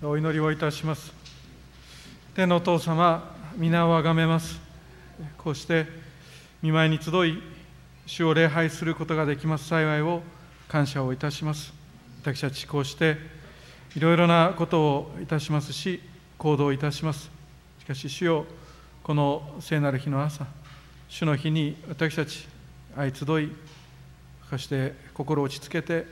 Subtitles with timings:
[0.00, 1.12] お祈りをいたします。
[2.32, 4.60] 天のお父様皆をあがめます。
[5.36, 5.86] こうして
[6.62, 7.42] 見舞いに集い
[8.06, 9.66] 主を礼拝することができます。
[9.66, 10.22] 幸いを
[10.68, 11.72] 感謝をいたします。
[12.22, 13.16] 私たちこうして
[13.96, 16.00] いろいろなことをいたしますし
[16.38, 17.28] 行動いたします。
[17.80, 18.46] しかし主よ
[19.02, 20.46] この聖なる日の朝
[21.08, 22.46] 主の日に私たち
[22.94, 23.50] 相集い
[24.48, 26.06] そして心を落ち着けて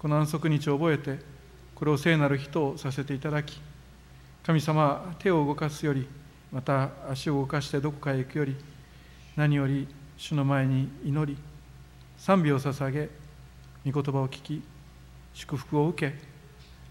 [0.00, 1.27] この安息日を覚えて
[1.78, 3.60] これを聖なる日とさせていただき
[4.42, 6.08] 神様手を動かすより
[6.50, 8.56] また足を動かしてどこかへ行くより
[9.36, 11.38] 何より主の前に祈り
[12.16, 13.08] 賛美を捧げ
[13.88, 14.60] 御言葉を聞き
[15.34, 16.18] 祝福を受け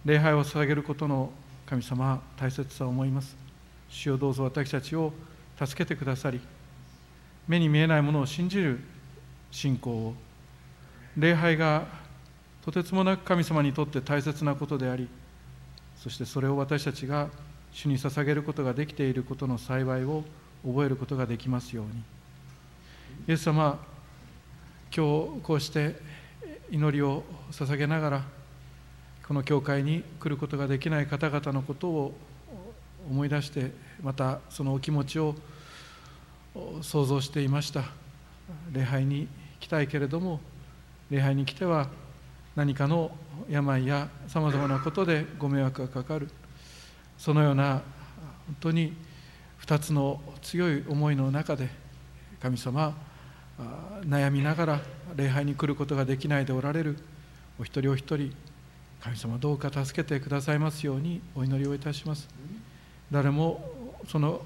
[0.06, 1.32] 礼拝を捧げることの
[1.66, 3.36] 神様大切さを思います。
[3.90, 5.12] 主をどうぞ私たちを
[5.62, 6.40] 助けてくださり
[7.46, 8.80] 目に見えないものを信じる
[9.52, 10.14] 信仰を
[11.18, 12.07] 礼拝が
[12.68, 15.08] とてつもなく神様にとって大切なことであり
[15.96, 17.30] そしてそれを私たちが
[17.72, 20.26] 主に捧げることができていることの幸いを
[20.66, 21.92] 覚えることができますように。
[23.30, 23.80] イエス様
[24.94, 25.96] 今日こうして
[26.70, 28.24] 祈りを捧げながら
[29.26, 32.14] この教会に来ることができない方々のことを
[33.10, 33.72] 思い出して
[34.04, 35.36] またそのお気持ちを
[36.82, 37.86] 想像していました。
[38.74, 39.30] 礼拝に
[39.62, 40.42] 来たいけれども
[41.10, 41.88] 礼拝に来ては
[42.58, 43.12] 何かの
[43.48, 46.28] 病やさまざまなことでご迷惑がかかる。
[47.16, 47.84] そのような
[48.48, 48.94] 本当に
[49.62, 51.70] 2つの強い思いの中で
[52.42, 52.98] 神様
[54.08, 54.82] 悩みながら
[55.16, 56.98] 礼拝に来ることができないでおられる
[57.60, 58.34] お一人お一人
[59.02, 62.28] 神様どうか助けてくださいますようにお祈りをいたします。
[63.12, 63.64] 誰も
[64.08, 64.42] その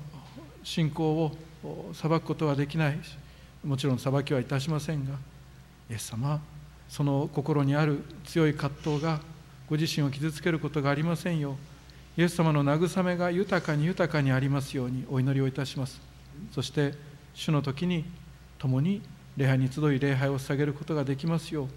[0.65, 1.31] 信仰
[1.63, 2.99] を裁くことはできない
[3.63, 5.13] もちろん裁きはいたしませんが
[5.89, 6.41] イエス様
[6.91, 9.21] その心にある強い葛藤が
[9.69, 11.51] ご自身を傷つけることがありませんよ
[12.17, 16.01] うイエス様の慰めが豊かに豊かにありますようにお祈りをいたします。
[16.51, 16.93] そして
[17.33, 18.03] 主の時に
[18.59, 19.01] 共に
[19.37, 21.67] 礼拝に集い礼拝を捧げることができますよう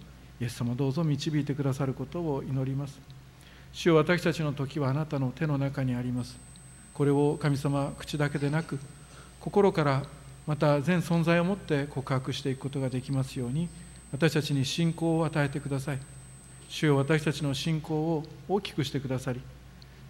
[0.43, 2.99] イエス様どうぞ導いてくださることを祈ります。
[3.73, 6.37] 主よ私たちの時はあなたの手の中にあります。
[6.93, 8.81] これを神様口だけでなく
[9.39, 10.03] 心から
[10.45, 13.69] また全存在をもって告白していくことができますように
[14.13, 15.99] 私たちに信仰を与えてください。
[16.69, 19.41] 主よ私たちの信仰を大きくしてくださり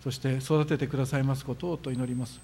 [0.03, 2.41] そして育ててくださいますことをと祈ります。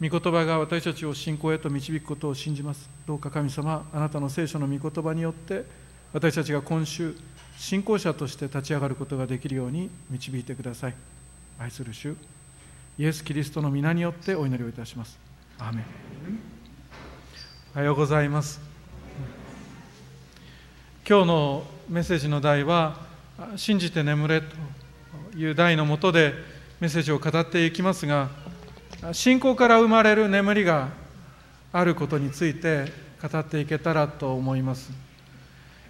[0.00, 2.88] 御言葉が私たちを信仰へと導くことを信じます。
[3.06, 5.64] どうか神様あなたの聖書の御言葉によって
[6.12, 7.16] 私たちが今週
[7.56, 10.94] 信仰者として立ち上がることができるように導いてください。
[11.58, 12.14] 愛する主
[12.98, 15.18] イエス・キリストの皆によってお祈りをいたします。
[15.58, 15.84] アーメン。
[17.74, 18.75] おはようございます。
[21.08, 22.96] 今日のメッセージの題は
[23.54, 24.46] 「信じて眠れ」と
[25.36, 26.34] いう題のもとで
[26.80, 28.28] メッセージを語っていきますが
[29.12, 30.88] 信仰から生まれる眠りが
[31.72, 34.90] あることについて語っていけたらと思います。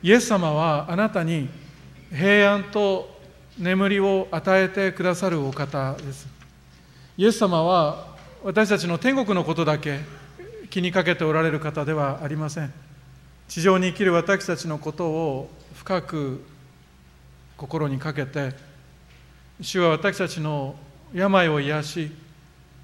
[0.03, 1.49] イエス様はあなたに
[2.11, 3.19] 平安と
[3.59, 6.29] 眠りを与えてくださるお方です。
[7.17, 9.99] イエス様は私たちの天国のことだけ
[10.69, 12.86] 気にかけておられる方ではありません。
[13.49, 16.45] 地上に生きる私たちのことを深く
[17.57, 18.53] 心にかけて
[19.61, 20.75] 主は私たちの
[21.15, 22.11] 病を癒し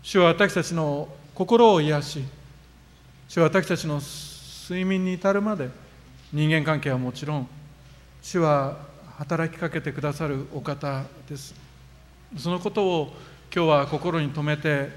[0.03, 2.25] 主は私たちの心を癒し
[3.29, 4.01] 主は私たちの
[4.69, 5.69] 睡眠に至るまで
[6.33, 7.49] 人間関係はもちろん
[8.23, 8.79] 主は
[9.19, 11.55] 働きかけてくださるお方です。
[12.39, 13.13] そのことを
[13.55, 14.89] 今日は心に留めて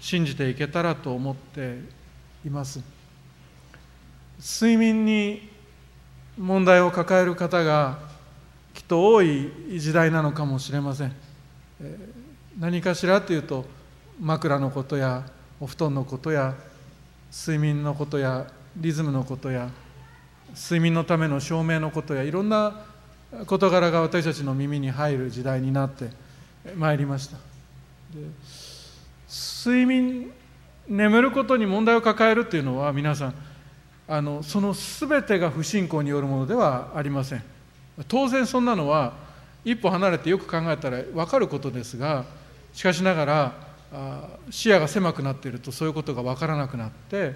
[0.00, 1.78] 信じていけたらと思って
[2.44, 2.91] います。
[4.42, 5.48] 睡眠に
[6.36, 7.98] 問題を抱える方が
[8.74, 11.14] きっと多い時代なのかもしれません。
[12.58, 13.64] 何かしらというと
[14.20, 15.24] 枕のことや
[15.60, 16.54] お布団のことや
[17.32, 19.70] 睡眠のことやリズムのことや
[20.54, 22.84] 睡眠のための照明のことやいろんな
[23.46, 26.10] 事柄が私たちの耳に入る時代になって
[26.76, 27.36] まいりました。
[29.64, 30.32] 睡眠
[30.88, 33.34] 眠ることに問題を抱えるっていうのは皆さん
[34.12, 37.42] あのその全てが不信仰によるものではありません。
[38.08, 39.14] 当然そんなのは
[39.64, 42.26] 一歩離れてよく考えたら分かることですが
[42.74, 43.52] しかしながら
[44.50, 47.34] 視野が狭くなっているとそういうことが分からなくなって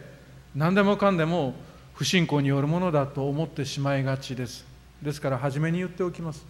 [0.55, 1.55] 何でもかんでも
[1.95, 4.67] 不信仰によるものだと思ってしまいがちです。
[5.01, 6.45] ですから初めに言っておきます。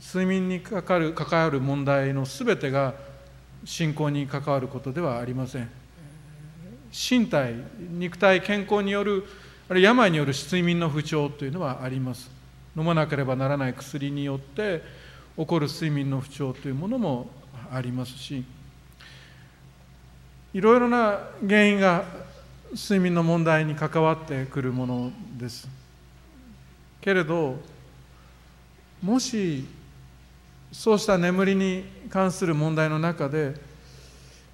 [0.00, 2.94] 睡眠にかかる関わる問題の全てが
[3.64, 5.79] 信仰に関わることではありません。
[6.92, 7.54] 身体
[7.92, 9.24] 肉体健康による
[9.68, 12.30] あるいは病による睡眠の不調というのはあります。
[12.76, 14.82] 飲まなければならない薬によって
[15.36, 17.30] 起こる睡眠の不調というものも
[17.72, 18.44] ありますし
[20.52, 22.04] いろいろな原因が
[22.72, 25.68] 睡眠の問題に関わってくるものです。
[27.00, 27.56] けれど
[29.02, 29.64] もし
[30.70, 33.54] そうした眠りに関する問題の中で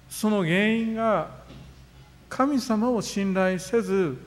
[0.09, 1.29] その原因が
[2.29, 4.17] 神様を信頼せず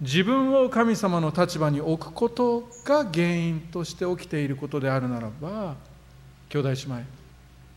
[0.00, 5.76] 自分を神様の立場に置くことが原因として起きていることであるならば
[6.48, 6.94] 兄弟姉妹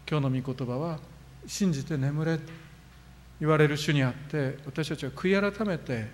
[0.10, 1.00] 今日の御言葉は
[1.48, 2.44] 信じて眠れと
[3.40, 6.08] 言われる主にあって私たちは悔い改めて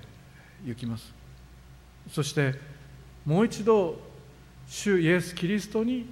[0.64, 1.12] 行きます。
[2.12, 2.54] そして
[3.26, 4.00] もう一度
[4.68, 6.08] 主イエス・キリストに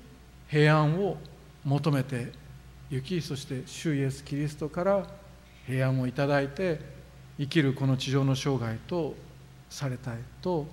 [0.47, 1.17] 平安を
[1.63, 2.31] 求めて
[2.89, 5.07] 行きそして主イエス・キリストから
[5.65, 6.79] 平安をいただいて
[7.37, 9.15] 生きるこの地上の生涯と
[9.69, 10.67] されたいと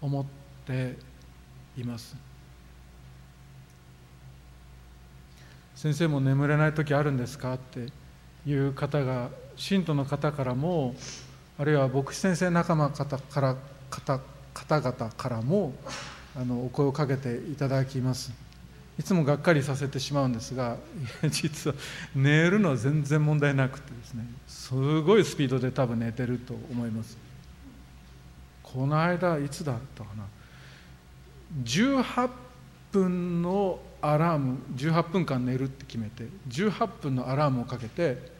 [0.00, 0.24] 思っ
[0.66, 0.96] て
[1.76, 2.16] います。
[5.74, 7.54] 先生も眠れない時あるんですか？
[7.54, 7.88] って
[8.46, 10.94] いう方が信徒の方からも
[11.58, 13.56] あるいは牧師先生仲間方から
[13.90, 14.20] 方
[14.54, 15.74] 方々からも
[16.34, 18.45] あのお声をかけていただきます。
[18.98, 20.78] いつもがっかりさせてしまうんですが
[21.28, 21.76] 実は
[22.14, 27.18] 寝るのは全然問題なくてですねすごいスピードで多分寝てると思います。
[28.62, 30.24] この間いつだったかな。
[31.62, 32.30] 18
[32.92, 38.30] 分のアラーム18分間寝るって決めて18分のアラームをかけて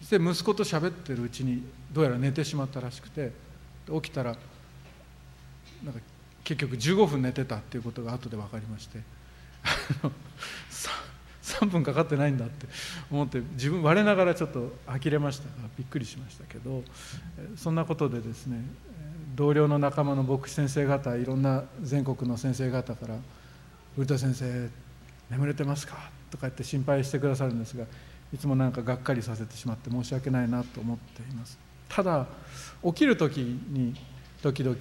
[0.00, 1.62] そして息子と喋ってるうちに
[1.92, 3.32] どうやら寝てしまったらしくて
[3.86, 4.36] 起きたら
[5.84, 6.00] なんか
[6.44, 9.00] 結局15分寝てたっていうことが後で分かりまして。
[11.42, 12.66] 3分かかってないんだって。
[13.10, 15.44] 思って自分我ながらちょっと呆れました。
[15.44, 16.82] がびっくりしましたけど。
[17.56, 18.64] そんなことでですね
[19.34, 23.16] 同僚の仲間の牧師先生方いろんな全国の先生方から
[23.94, 24.68] 「古田先生
[25.30, 27.84] 眠れてますか?」とか言って心配してくださるんですが
[28.32, 31.58] いつもなんかがっかりさせてしまって申し訳ないなと思っています。
[31.88, 32.26] ただ
[32.84, 33.94] 起きる時に
[34.42, 34.76] 時々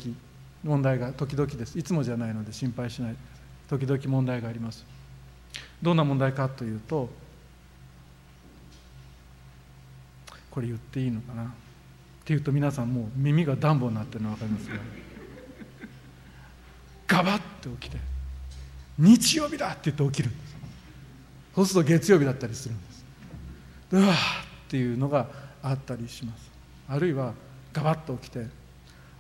[0.64, 1.78] 問題が時々です。
[1.78, 3.16] いつもじゃないので心配しない。
[3.70, 4.86] 時々問題があります。
[5.82, 7.10] どんな問題かというと
[10.50, 11.44] これ言っていいのかな。
[11.44, 11.48] っ
[12.24, 14.76] ていうと皆さんもう耳が暖房になってるの分かりますか？
[17.08, 17.98] ガバッて起きて
[19.00, 20.56] 日曜日だって言って起きるんです。
[21.56, 23.06] そうすると月曜日だったりするんです。
[23.92, 24.16] うわーっ
[24.70, 25.28] ていうのが
[25.64, 26.52] あったりします。
[26.88, 27.34] あるいは
[27.74, 28.46] ガバッと起きて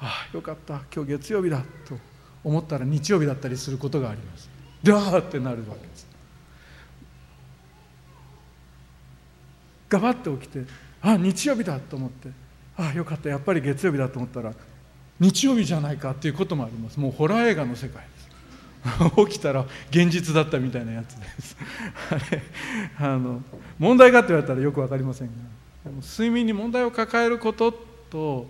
[0.01, 1.95] ああよかった今日月曜日だと
[2.43, 4.49] 思ったら日曜日だったりすることがあります
[4.83, 6.07] でわってなるわけです
[9.87, 10.65] ガバッと起きて
[11.01, 12.29] あ日曜日だと思って
[12.77, 14.53] あよかったやっぱり月曜日だと思ったら
[15.21, 16.99] 日曜日じゃないかっていうこともあります。
[16.99, 19.27] もうホラー映画の世界です。
[19.27, 21.57] 起きたら現実だったみたいなやつです。
[22.97, 23.43] あの
[23.77, 25.33] 問題かって言われたらよく分かりませんが
[26.01, 27.71] 睡眠に問題を抱えること
[28.09, 28.47] と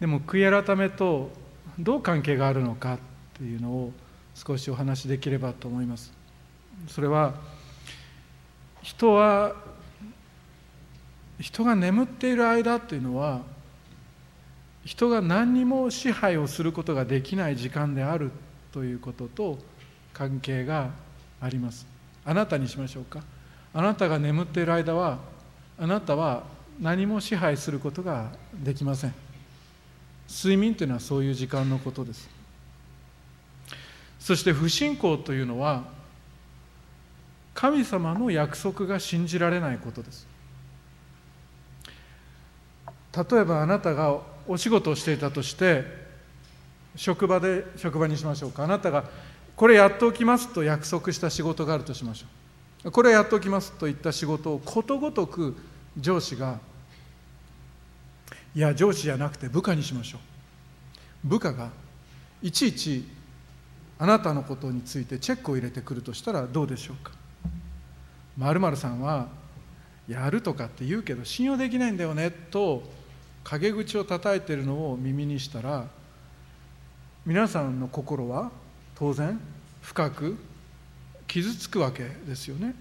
[0.00, 1.30] でも悔い改めと
[1.78, 2.98] どう関係があるのかっ
[3.34, 3.92] ていうのを
[4.34, 6.12] 少しお話しできればと思います。
[6.88, 7.34] それは
[8.82, 9.54] 人は
[11.38, 13.42] 人が眠っている間というのは
[14.84, 18.30] 人が何にも支配をすることができない時間である
[18.72, 19.58] ということと
[20.14, 20.90] 関係が
[21.40, 21.86] あります。
[22.24, 23.22] あなたにしましょうか。
[23.74, 25.18] あなたが眠っている間は
[25.78, 26.44] あなたは
[26.80, 29.29] 何も支配することができません。
[30.30, 32.30] 睡眠というのはそういう時間のことです。
[34.20, 35.84] そして不信仰というのは
[37.52, 40.26] 神様の約束が信じられないことです。
[43.16, 45.84] 例えばあなたがお仕事をしていたとして
[46.94, 48.62] 職場で職場にしましょうか。
[48.62, 49.04] あなたが
[49.56, 52.90] これやっておきますと約束した仕事があるとしましょう。
[52.92, 55.56] これやっておきますといった仕事をことごとく
[55.98, 56.60] 上司が
[58.54, 60.18] いや上司じゃなくて部下にしましょ
[61.24, 61.28] う。
[61.28, 61.70] 部下が
[62.42, 63.06] いちいち
[63.98, 67.12] あなたのことについてチェックを入れてくるとしたらどうでしょうか。
[68.36, 69.28] まるさんは
[70.08, 72.82] やるとかって言うけど信用できないんだよねと
[73.44, 75.86] 陰口を叩いてるのを耳にしたら
[77.26, 78.50] 皆さんの心は
[78.94, 79.38] 当然
[79.82, 80.38] 深く
[81.26, 82.74] 傷つくわけですよね。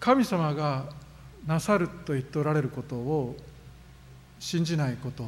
[0.00, 0.86] 神様が
[1.46, 3.36] なさると言っておられることを
[4.38, 5.24] 信じないこと。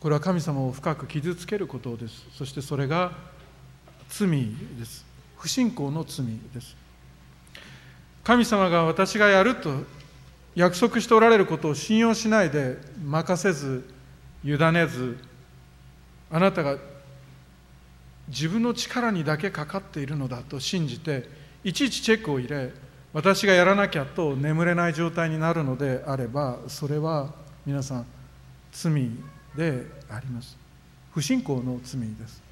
[0.00, 2.26] これは神様を深く傷つけることです。
[2.32, 3.12] そしてそれが
[4.08, 4.28] 罪
[4.78, 5.04] です。
[5.38, 6.76] 不信仰の罪です。
[8.24, 9.70] 神様が私がやると
[10.54, 13.88] 約束しておられることを信用しないで任せず
[14.44, 15.18] 委ねず
[16.30, 16.76] あなたが
[18.28, 21.28] 自分の力にだけかかっているのだと信じて
[21.64, 22.72] いちいちチェックを入れ
[23.12, 27.32] 私がやらなきゃと眠れない状態になるのであればそれは
[27.66, 28.06] 皆さん
[28.72, 29.10] 罪
[29.56, 30.56] であります。
[31.12, 32.42] 不信仰の罪です。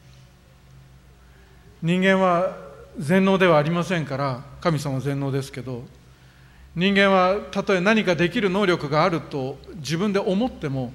[1.81, 2.57] 人間は
[2.99, 5.85] 全能ではありませんから神様全能ですけど
[6.75, 10.93] 人間はたとえ何かできる能力があると自分で思っても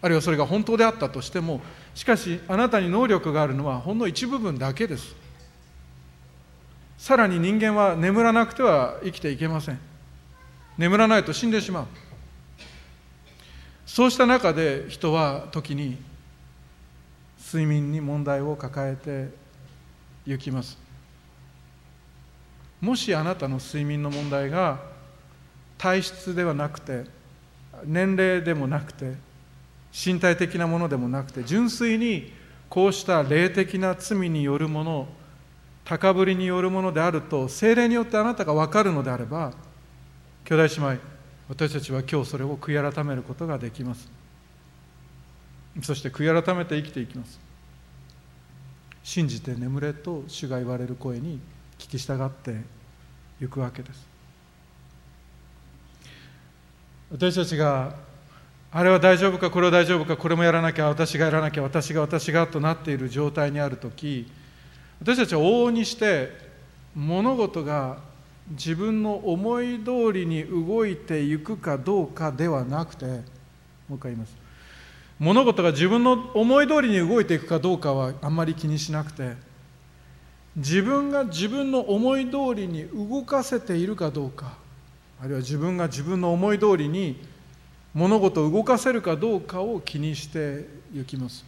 [0.00, 1.60] あるいはそれが本当であったとしても
[1.94, 5.14] しかしあなたに能力があるのはほんの一部分だけです。
[7.02, 9.78] さらに人間は眠らなくては生きていけません。
[10.78, 11.86] 眠らないと死んでしまう。
[13.84, 15.98] そうした中で人は時に
[17.44, 19.34] 睡眠に問題を抱えて
[20.26, 20.78] 行きます。
[22.80, 24.78] もしあなたの睡眠の問題が
[25.78, 27.06] 体質ではなくて
[27.84, 29.14] 年齢でもなくて
[29.92, 32.32] 身体的なものでもなくて純粋に
[32.68, 35.08] こうした霊的な罪によるもの
[35.84, 39.52] 高ぶりによるものであると精霊によってあなたが分かるのであれば
[40.44, 41.12] 兄弟姉妹
[41.48, 44.10] 私たちは今日それを悔い改めることができます。
[45.82, 47.38] そして悔い改めて生きていきます。
[49.02, 51.40] 信じて眠れと主が言われる声に
[51.78, 52.62] 聞き従って
[53.44, 54.06] いくわけです。
[57.10, 57.94] 私たちが
[58.70, 64.30] あれは大丈夫かこれは大丈夫かこれもやらなきゃ私がやらなきゃ私が私がとなっている状態にある時
[65.02, 66.30] 私たちは往々にして
[66.94, 67.98] 物事が
[68.50, 73.18] 自分の思い通りに動いていくかどうかではなくてもう
[73.96, 74.36] 一回言います。
[75.18, 79.32] 物事が自分の思い通りに動いていくかどうかはあんまり気にしなくて
[80.54, 84.56] 自分が自分の思い通りに動かせているかどうか
[85.20, 87.20] あるいは自分が自分の思い通りに
[87.92, 91.44] 物事を動かせるかどうかを気にしていきます。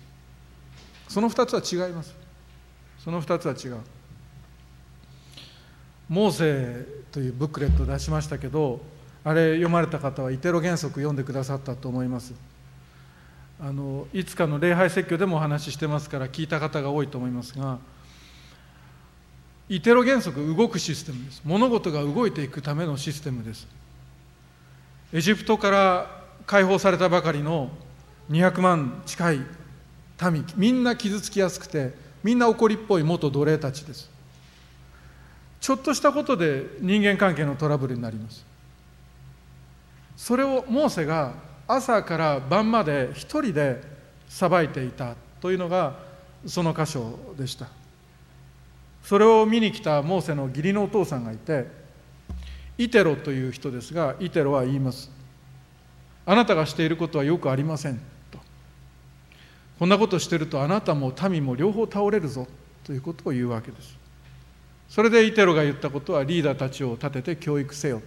[1.06, 2.23] その2つは違います。
[3.04, 3.80] その2つは違う。
[6.08, 8.80] モーセというブックレットを出しましたけど
[9.24, 12.32] あれ読まれた方はイテロ原則読んでくださったと思います。
[13.60, 17.78] あのいつかの礼拝説教でもお話ししてますから聞いた方が多いと思いますが
[19.68, 21.42] イテロ原則動くシステムです。
[21.44, 23.66] 物事が動いていくためのシステムです。
[25.12, 27.70] エジプトから解放されたばかりの
[28.30, 29.40] 200万近い
[30.32, 34.10] 民みんな傷つきやすくてみんな怒りっぽい元奴隷たちです。
[35.60, 38.44] ちょっとしたことで人間関係のトラブルになります。
[40.16, 41.34] それをモーセが
[41.68, 43.82] 朝から晩まで一人で
[44.26, 45.96] さばいていたというのが
[46.46, 47.68] その箇所でした。
[49.02, 51.66] それを見に来たモーセの義理のお父さんがいて
[52.78, 55.10] イテロという人ですがイテロは言います。
[56.24, 58.00] あなたがしていることはよくありません。
[59.78, 62.46] こんなことしてるとあなたも民も両方倒れるぞ。
[62.84, 63.96] ということを言うわけです。
[64.88, 68.04] それでイテロが言ったことはリーダーたちを立てて教育せよと。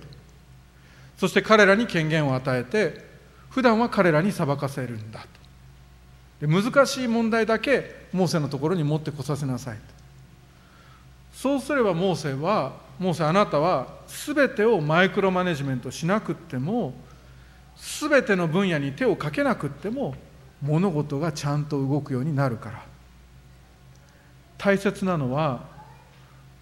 [1.18, 3.06] そして彼らに権限を与えて
[3.50, 5.22] 普段は彼らに裁かせるんだ
[6.40, 6.48] と。
[6.48, 9.82] で難しい問題だけモーセのところに持ってこさせなさいと。
[11.34, 16.94] そうすればモーセはモーセあなたは全てをマイクロマネジメントしなくっても
[18.00, 20.16] 全ての分野に手をかけなくっても
[20.62, 22.86] 物事がちゃんと動くようになるから。
[24.58, 25.66] 大切なのは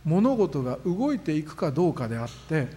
[0.03, 2.67] 物事が動いていくかどうかであって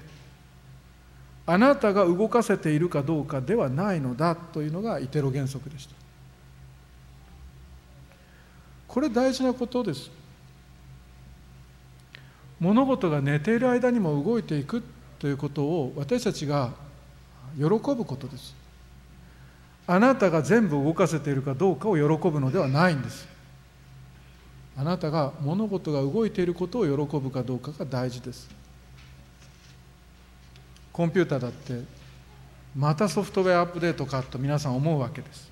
[1.44, 5.94] あなたが動かせているかどうかではないのだというのがイテロ原則でした。
[8.86, 10.10] これ大事なことです。
[12.60, 14.82] 物事が寝ている間にも動いていく
[15.18, 16.72] ということを私たちが
[17.56, 18.57] 喜ぶことです。
[19.90, 23.26] あなたが全部動かせているかどうかを喜ぶのではないんです。
[24.76, 28.50] あなたが物事が動いていることを喜ぶかどうかが大事です。
[30.92, 31.82] コンピューターだって
[32.76, 35.50] またソフトウェアアップデートかと皆さん思うわけです。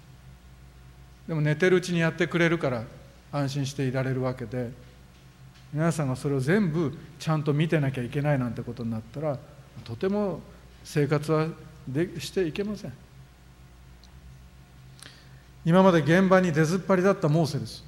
[1.27, 2.85] でも寝てるうちにやってくれるから
[3.33, 4.71] 安心していられるわけで
[5.73, 9.39] 皆さんがそれを全部ちゃんと見てなきゃいけないなんてことになったら
[9.83, 10.41] とても
[10.85, 11.49] 生活は
[11.89, 13.06] でしていけません。
[15.67, 17.85] 今まで現場に出ずっぱりだったモーセです。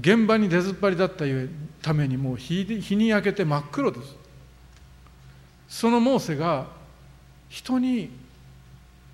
[0.00, 1.24] 現場に出ずっぱりだった
[1.80, 4.16] ためにもう日日に焼けて真っ黒です。
[5.68, 6.66] そのモーセが
[7.48, 8.10] 人に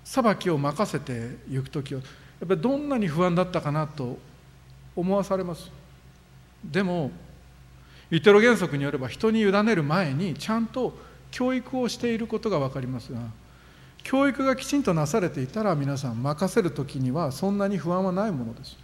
[0.03, 4.17] 裁きを任せていく時はやっぱりどんなに不安だったかなと
[4.95, 5.69] 思わされます。
[6.65, 7.11] でも
[8.09, 10.97] イテロ原則によれば人に委ねる前にちゃんと
[11.29, 13.19] 教育をしていることが分かりますが
[14.03, 18.77] 教育がきちんとなされていたら皆さん任せる時にはそんなに不安はないものです。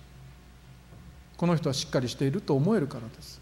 [1.36, 3.42] この人はしっかりしていると思えるからです。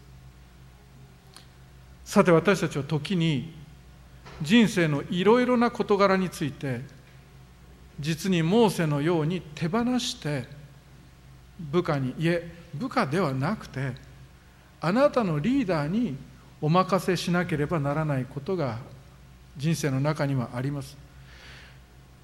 [2.04, 3.52] さて私たちは時に
[4.42, 6.82] 人生のいろいろな事柄について
[7.98, 10.44] 実にモーセのように手放して
[11.58, 13.92] 部下にいえ部下ではなくて
[14.80, 16.16] あなたのリーダーに
[16.60, 18.78] お任せしなければならないことが
[19.56, 21.05] 人生の中にはあります。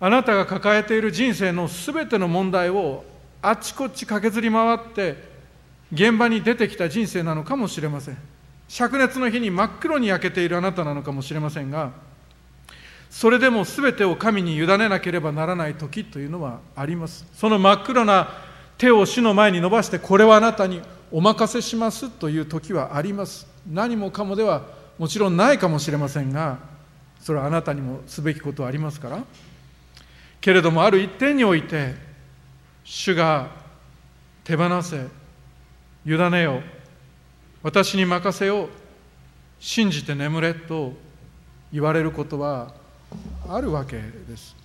[0.04, 3.04] あなたが抱えている人生のすべての問題を
[3.40, 5.14] あちこち駆けずり回って
[5.92, 8.18] 現場に出てきた人生なのかもしれません。
[8.68, 11.92] 灼熱の日に真っ黒に焼けているあなたなのかもしれませんが
[13.10, 17.24] それでも全てを神に委ねなければならない時というのはあります。
[17.32, 18.28] その真っ黒な
[18.78, 20.82] 手を主の前に伸ばしてこれはあなたに
[21.12, 23.46] お任せしますという時はあります。
[23.70, 24.62] 何もかもでは
[24.98, 26.58] もちろんないかもしれませんが
[27.20, 29.22] それはあなたにもすべきことはありますから。
[30.42, 31.94] けれどもある一点において
[32.84, 33.48] 主が
[34.44, 35.06] 手放せ
[36.04, 36.60] 委ねよ
[37.62, 38.68] 私に任せよ
[39.60, 40.92] 信じて眠れと
[41.72, 42.74] 言われることは
[43.48, 44.56] あるわけです。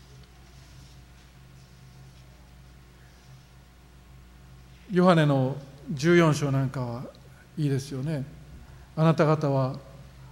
[4.91, 5.55] ヨハネの
[5.93, 7.03] 14章なんかは
[7.57, 8.25] いいですよね。
[8.95, 9.77] あなた方は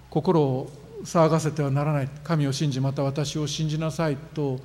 [0.09, 0.71] 心を
[1.03, 2.09] 騒がせてはならない。
[2.23, 4.59] 神を信じまた私を信じなさいと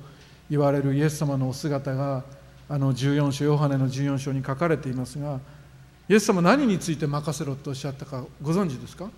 [0.51, 2.23] 言われるイエス様のお姿が
[2.69, 5.39] あの14章ヨハネの14章に書かれていますが
[6.09, 9.09] イエス様何について任せろとおっしゃったかご存知ですか？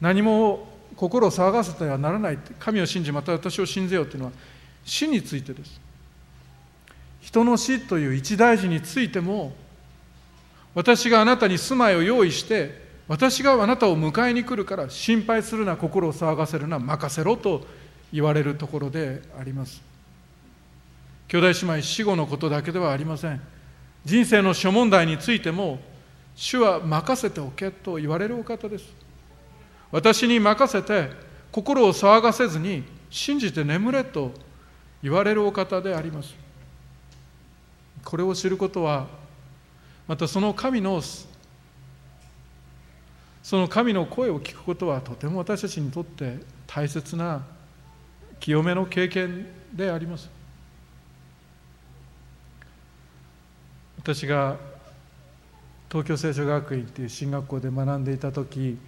[0.00, 4.32] 何も心を騒がせてはならない神を信じまた私を信ぜよというのは
[4.84, 5.80] 死についてです。
[7.20, 9.52] 人の死という一大事についても
[10.74, 17.66] 私があなたに住まいを用意して私があなたを迎えに来るから心配するな心を騒がせるな任せろと
[18.12, 19.95] 言われるところであります。
[21.28, 23.40] 兄弟姉妹死後のことだけではありません。
[24.04, 25.80] 人生の諸問題についても
[26.36, 28.84] 主は任せておけと言われるお方です。
[29.90, 31.10] 私に任せて
[31.50, 34.32] 心を騒がせずに信じて眠れと
[35.02, 36.34] 言われるお方であります。
[38.04, 39.06] これを知ることは
[40.06, 41.02] またその神の
[43.42, 47.44] その神の声を聞くことはとても私たちにとって大切な
[48.38, 50.35] 清めの経験であります。
[54.06, 54.56] 私が
[55.90, 58.78] 東京聖書学院という進学校で学んでいた時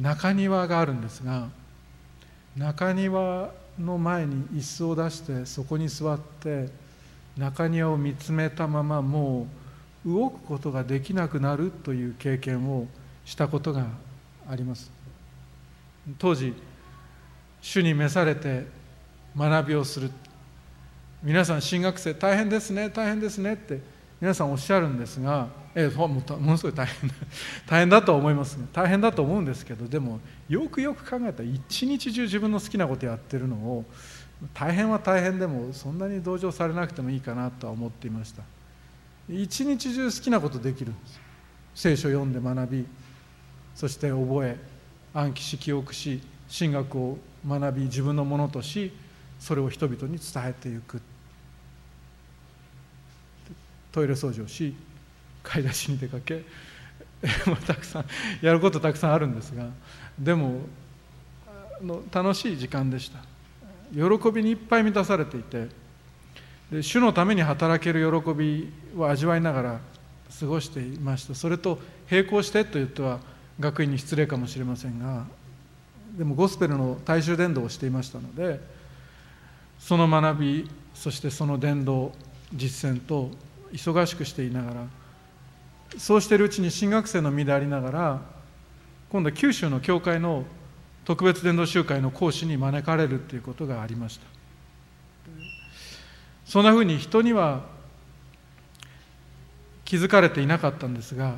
[0.00, 1.48] 中庭があるんですが
[2.56, 6.68] 中庭の前に椅子を出してそこに座って
[7.36, 9.48] 中庭を見つめたままも
[10.06, 12.86] う動くことができなくなるという経験を
[13.24, 13.84] したことが
[14.48, 14.92] あります。
[16.20, 16.54] 当時
[17.60, 18.64] 主に召されて
[19.36, 20.12] 学びをする。
[21.22, 23.80] 皆さん進学生大変ですね大変ですねって
[24.20, 27.10] 皆さんおっしゃるんですがえもものすごい大変
[27.66, 33.84] 大変だと思います大変だと思うんですけどでもよくよく考えたら一日中自分の好きなことやってるのを
[34.54, 38.42] 大変は大変でもそんなに同情されなくてもいいかなとは思っていました。
[39.28, 41.20] 一日中好きなことできるんです。
[41.74, 42.86] 聖書を読んで学び
[43.74, 44.58] そして覚え
[45.12, 46.22] 暗記し記憶し
[46.56, 48.92] 神学を学び自分のものとし
[49.38, 51.00] それを人々に伝えていく。
[53.92, 54.74] トイレ掃除をし
[55.42, 56.44] 買い出しに出かけ
[57.66, 58.04] たくさん
[58.42, 59.70] やることたくさんあるんですが
[60.18, 60.60] でも
[61.82, 63.20] の楽しい時間でした。
[63.94, 65.68] 喜びにいっぱい満たされていて
[66.70, 69.80] で主のために働ける喜びを味わいながら
[70.40, 71.34] 過ごしていました。
[71.34, 73.20] それと並行してと言っては
[73.58, 75.24] 学院に失礼かもしれませんが
[76.18, 78.60] でもゴスペルの大衆伝道をしていましたので
[79.86, 82.10] その学びそしてその伝道
[82.52, 83.30] 実践と
[83.72, 84.86] 忙しくしていながら
[85.96, 88.20] そうしているうちに新学生の身でありながら
[89.10, 90.44] 今度は九州の教会の
[91.04, 94.26] 特別伝道集会の講師に招かれるということがありました。
[96.44, 97.60] そんなふうに人には
[99.84, 101.36] 気づかれていなかったんですが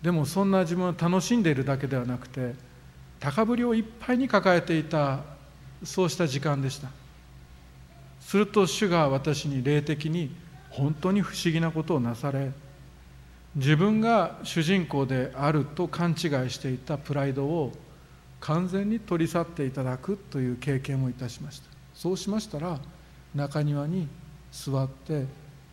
[0.00, 2.54] でもそんな自分は楽しんでいるだけではなくて
[3.18, 5.24] 高ぶりをいっぱいに抱えていた
[5.82, 6.99] そうした時間でした。
[8.30, 10.30] すると主が私に霊的に
[10.68, 12.52] 本当に不思議なことをなされ
[13.56, 16.16] 自分が主人公であると勘違い
[16.50, 17.72] していたプライドを
[18.38, 21.68] 完全に取り去っていただくという経験をいたしました。
[21.92, 22.78] そうしましたら
[23.34, 24.06] 中庭に
[24.52, 25.26] 座って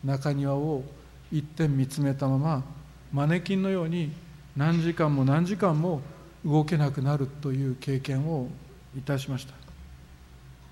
[0.04, 0.84] 中庭を
[1.32, 2.64] 一点見つめたまま
[3.14, 4.12] マネキンのように
[4.56, 6.02] 何時間も何時間も
[6.44, 8.48] 動けなくなるという経験を
[8.98, 9.67] いたしました。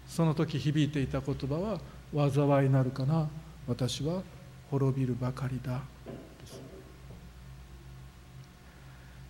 [0.08, 1.80] その時響いていた言葉
[2.14, 3.28] は災いなるかな
[3.68, 4.22] 私は
[4.70, 5.82] 滅びるばかりだ。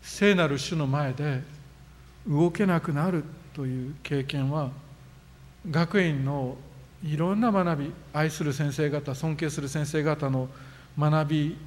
[0.01, 1.41] 聖なる主の前で
[2.27, 4.69] 動けなくなるという経験は
[5.69, 6.55] 学院の
[7.03, 10.47] いろんな学び愛する先生方尊敬する先生方の
[10.97, 11.57] 学び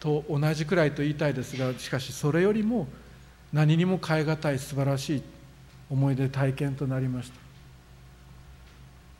[0.00, 2.86] と同じくらいと言いたいですがしかしそれよりも
[3.52, 5.22] 何にも代え難い素晴らしい
[5.90, 7.47] 思い出体験となりました。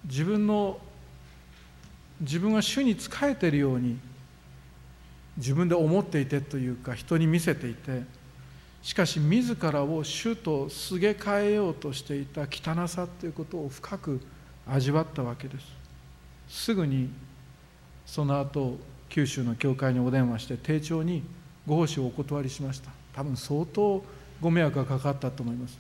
[0.04, 0.78] 自分の
[2.20, 3.98] 自分が主に仕えているように
[5.36, 8.02] 自分で思っていてというか人に見せていて
[8.82, 14.20] しかし自らを主とすげ替えようとしていた汚さということを深く
[14.66, 15.66] 味わったわけです。
[16.48, 17.10] すぐに
[18.06, 21.22] その後九州の教会にお電話して丁重に
[21.66, 22.90] ご奉仕をお断りしました。
[23.14, 24.02] 多分相当
[24.40, 25.78] ご迷惑がかかったと思います。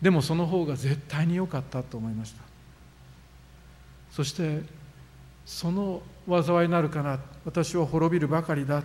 [0.00, 2.43] でもその方が絶対に良かったと思いました。
[4.14, 4.62] そして
[5.44, 7.18] その災いなるかな。
[7.44, 8.84] 私は滅びるばかりだ。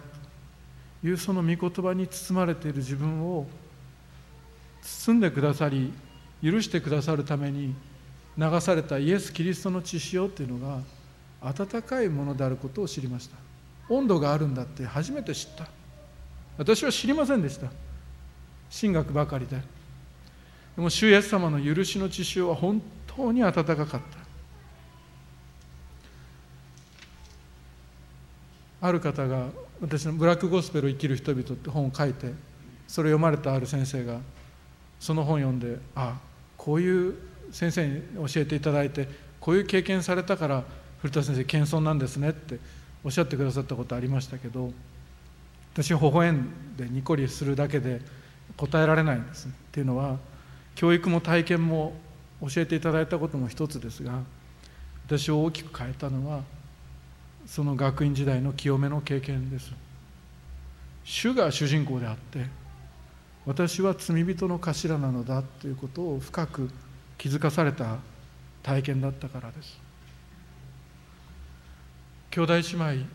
[1.01, 3.45] というその御言葉に包まれている自分を
[4.81, 5.93] 包んでくださり
[6.43, 7.75] 許してくださるために
[8.39, 10.79] 流されたイエス・キリストの血潮というのが
[11.41, 13.37] 温かいものであることを知りました。
[13.87, 15.67] 温度があるんだって初めて知った。
[16.57, 17.67] 私は知りませんでした。
[18.81, 19.57] 神学ばかりで。
[20.75, 24.18] でも主イエス様の許しの血潮は本当に温かかった。
[28.81, 29.47] ある方が
[29.81, 32.33] 私の「ブラックゴスペルを生きる人々」って本を書いて
[32.87, 34.19] それを読まれたある先生が
[34.99, 36.19] その本読んでああ
[36.57, 37.15] こういう
[37.51, 39.07] 先生に教えていただいて
[39.39, 40.63] こういう経験されたから
[41.01, 42.59] 古田先生謙遜なんですねって
[43.03, 44.73] おっしゃってくださったことありましたけど
[45.73, 48.01] 私微笑んでニコリするだけで
[48.57, 50.17] 答えられないんですっていうのは
[50.75, 51.93] 教育も体験も
[52.41, 54.19] 教えていただいたことも一つですが
[55.05, 56.43] 私を大きく変えたのは
[57.49, 59.71] その学院時代の清めの経験です。
[61.03, 62.45] 主が主人公であって
[63.43, 66.69] 私は罪人の頭なのだということを深く
[67.17, 67.97] 気づかされた
[68.61, 69.79] 体験だったからです。
[72.29, 72.61] 兄弟姉
[72.99, 73.05] 妹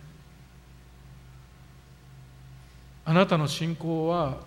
[3.04, 4.38] あなたの信仰は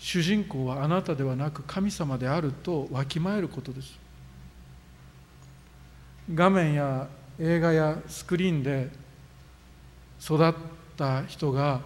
[0.00, 3.96] 主人公はあなたではなく神様であるとわきまえることです。
[6.34, 7.06] 画面や
[7.40, 8.88] 映画やスクリーンで
[10.20, 10.52] 育っ
[10.96, 11.80] た人が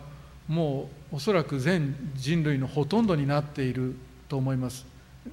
[0.48, 3.94] もうおそらく全人類のほとんどになっている
[4.28, 4.86] と思います。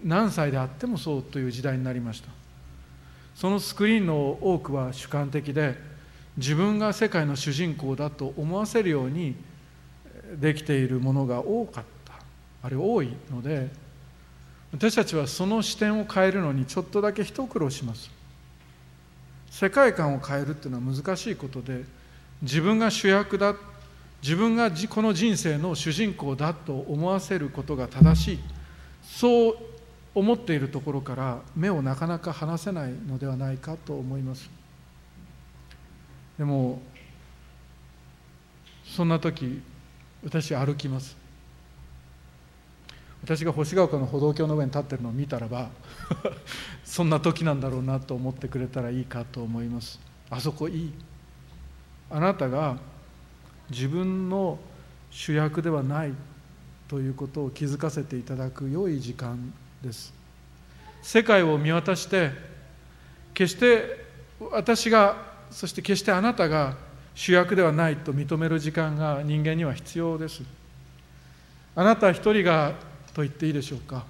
[0.04, 2.30] 何歳であってもそうという時代になりました。
[3.34, 5.76] そのスクリーンの多くは主観的で
[6.36, 9.36] 自分が世界の主人公だと思わせるように
[10.40, 12.14] できているものが多かった。
[12.62, 13.70] あれ多いので
[14.74, 18.19] 私たちはその視点を変えるのにちょっとだけ一苦労します。
[19.50, 21.84] 世界観を変えるっていうのは難しいことで
[22.42, 23.56] 自分が主役だ
[24.22, 28.40] 自分がこの人生の主人公だと思わせることが正しい
[29.02, 29.58] そう
[30.14, 34.50] 思っているところから目をなかなか離せないのではないかと思います。
[36.38, 36.82] でも
[38.84, 39.62] そんな時
[40.24, 41.16] 私歩きます。
[43.24, 45.70] 私が星ヶ丘の歩道橋の上に立ってるのを見たらば
[46.84, 50.00] そんな時なんだろうなと思ってくれたらいいかと思います。
[50.30, 50.94] あそこいい。
[52.10, 52.78] あなたが
[53.70, 54.60] 自分の
[55.12, 56.14] 主役ではない
[56.88, 60.14] ということを気づかせていただく良い時間です。
[61.02, 62.32] 世界を見渡して
[63.34, 64.06] 決して
[64.40, 66.76] 私がそして決してあなたが
[67.16, 70.42] 主役ではないと認める時間が人間には必要です。
[71.76, 72.74] あなた一人が
[73.14, 74.06] と言っていいでしょうか。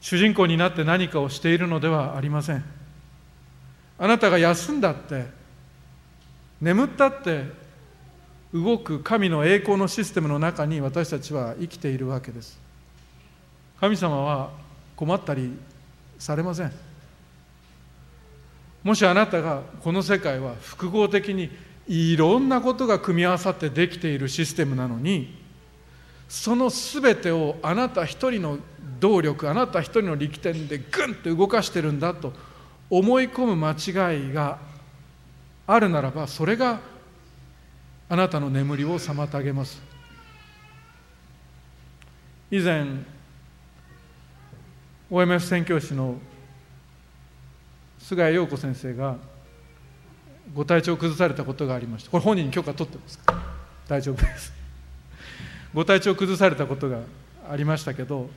[0.00, 2.64] 主人公になって何かをしているのではありません。
[3.98, 5.26] あなたが休んだって
[6.60, 7.44] 眠ったって
[8.52, 12.58] 動く神の栄光のシステムの中に私たちは生きているわけです。
[13.80, 14.50] 神様は
[14.96, 15.52] 困ったり
[16.18, 16.72] されません。
[18.82, 21.50] もしあなたがこの世界は複合的に
[21.86, 25.37] いろんなことが組み合わさってできているシステムなのに
[26.28, 28.58] その全てをあなた一人の
[29.00, 32.32] 動力あなた一人の力点でグンと動かしてるんだと
[32.90, 34.58] 思い込む間違いが
[35.66, 36.80] あるならばそれが
[38.08, 39.82] あなたの眠りを妨げます。
[42.50, 42.86] 以前
[45.10, 46.16] OMF 宣教師の
[47.98, 49.16] 菅谷陽子先生が
[50.54, 53.34] ご体調を崩されたことがありましたこれ本人に許可取ってますか
[53.86, 54.57] 大丈夫です。
[55.74, 57.00] ご体調を崩されたことが
[57.50, 58.28] ありましたけど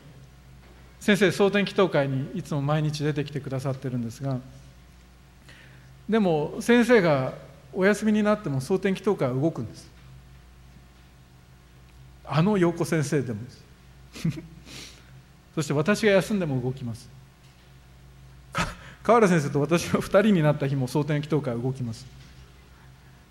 [1.00, 4.40] 先生蒼天祈祷会にいつも毎日出てきてくださってるんですが
[6.10, 7.34] でも先生が
[7.74, 9.90] お休みになっても蒼天祈祷会は動くんです。
[12.26, 13.64] あの陽子先生でもです。
[15.56, 17.10] そして私が休んでも動きます。
[19.04, 22.06] 河原先生と私が2人になった日も蒼天祈祷会は動きます。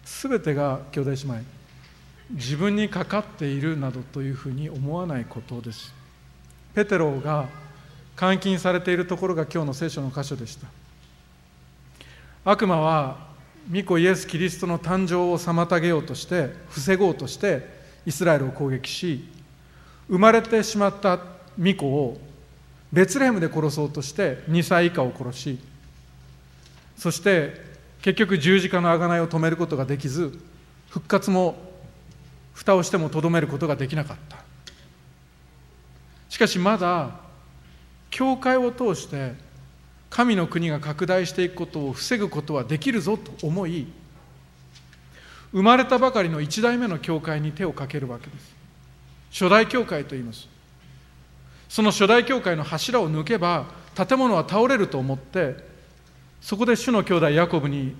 [0.05, 1.60] 全てが兄弟姉妹。
[2.31, 5.93] 自分にかかっているなどというふうに思わないことです。
[6.75, 7.49] ペテロが
[8.19, 10.69] 監禁されているところが今日の聖書の箇所でした。
[12.45, 13.31] 悪魔は
[13.73, 17.69] 御子イエス・キリストの誕生を妨げようとして防ごうとして
[18.07, 19.25] イスラエルを攻撃し
[20.09, 21.19] 生まれてしまった
[21.59, 22.19] 御子を
[22.93, 25.59] ベツレヘムで殺そうとして2歳以下を殺し
[26.97, 27.55] そして
[28.03, 30.37] 結局十字架の贖いを止めることができず
[30.89, 31.70] 復活も
[32.55, 34.39] 蓋をしてもとどめることができなかった。
[36.29, 37.11] しかしまだ
[38.11, 39.35] 教会を通して
[40.09, 43.87] 神の国が拡大していくことを防ぐことはできるぞと思い
[45.53, 48.55] 生まれたばかりの一代目の教会に手をかけるわけです。
[49.33, 50.49] 初代教会と言います。
[51.69, 55.57] その初代教会の柱を抜けば建物は倒れると思って
[56.41, 57.95] そこで主の兄弟ヤコブに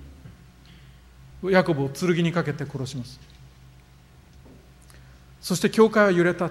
[1.43, 3.19] ヤコブを剣にかけて殺します。
[5.41, 6.49] そして教会は揺れた。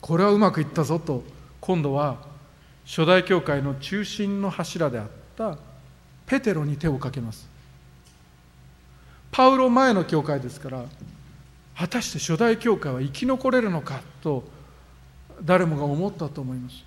[0.00, 1.22] これはうまくいったぞと。
[1.60, 2.16] 今度は
[2.86, 5.58] 初代教会の中心の柱であった。
[6.26, 7.48] ペテロに手をかけます。
[9.32, 10.84] パウロ前の教会ですから
[11.76, 14.44] 果たして初代教会は生き残れるのかと
[15.42, 16.84] 誰もが思ったと思います。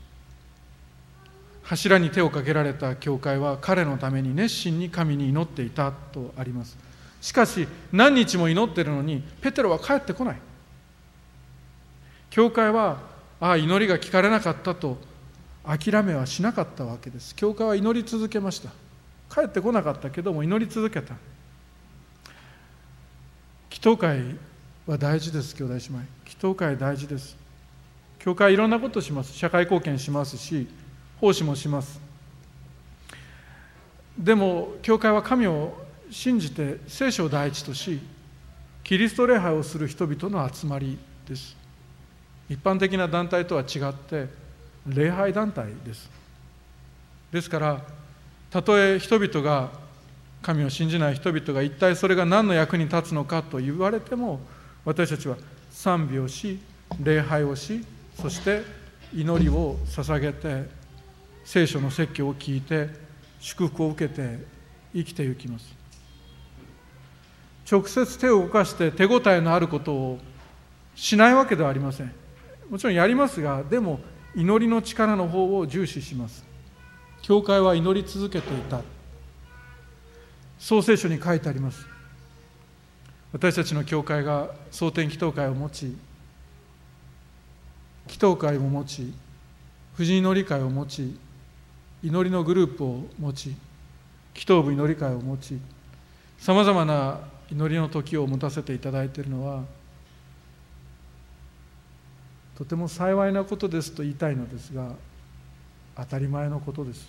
[1.64, 6.78] 柱に手をかけられた教会は彼のために熱心に神に祈っていたとあります。
[7.22, 10.38] しかし何日も祈ってるのにペテロは帰ってこない。
[12.34, 12.98] 教会は
[13.40, 14.98] ああ祈りが聞かれなかったと
[15.64, 17.36] 諦めはしなかったわけです。
[17.36, 18.72] 教会は祈り続けました。
[19.32, 21.14] 帰ってこなかったけども祈り続けた。
[23.70, 24.36] 祈祷会
[24.88, 26.00] は大事です兄弟姉妹。
[26.26, 27.38] 祈祷会大事です。
[28.18, 29.32] 教会はいろんなことします。
[29.34, 30.68] 社会貢献しますし
[31.22, 32.02] 奉仕もします。
[34.18, 35.78] でも教会は神を
[36.10, 38.00] 信じて聖書を第一とし
[38.84, 41.62] キリスト礼拝をする人々の集まりです。
[42.50, 44.28] 一般的な団体とは違って
[44.88, 46.10] 礼拝団体です。
[47.32, 47.82] ですから
[48.52, 49.72] たとえ人々が
[50.42, 54.40] 神を信じない人々が一体それが何の役に立つのかと言われても
[54.86, 55.38] 私たちは
[55.72, 56.60] 賛美をし
[57.02, 57.84] 礼拝をし
[58.22, 58.62] そして
[59.16, 60.70] 祈りを捧げて
[61.46, 62.90] 聖書の説教を聞いて
[63.40, 64.46] 祝福を受けて
[64.94, 65.74] 生きていきます。
[67.70, 70.20] 直接手を動かして手応えのあることを
[70.96, 72.23] しないわけではありません。
[72.70, 74.00] もちろんやりますがでも
[74.36, 76.44] 祈りの力の方を重視します。
[77.22, 78.82] 教会は祈り続けていた。
[80.60, 81.86] 創世書に書いてあります。
[83.34, 85.98] 私たちの教会が蒼天祈祷会を持ち
[88.08, 89.14] 祈祷会を持ち
[89.96, 91.18] 婦人祈り会を持ち
[92.04, 93.56] 祈りのグループを持ち
[94.36, 95.58] 祈祷部祈り会を持ち
[96.38, 97.22] さまざまな
[97.52, 99.64] 祈りの時を持たせていただいているのは
[102.58, 104.92] とても幸いなことですと言いたいのですが
[105.96, 107.08] 当たり前のことです。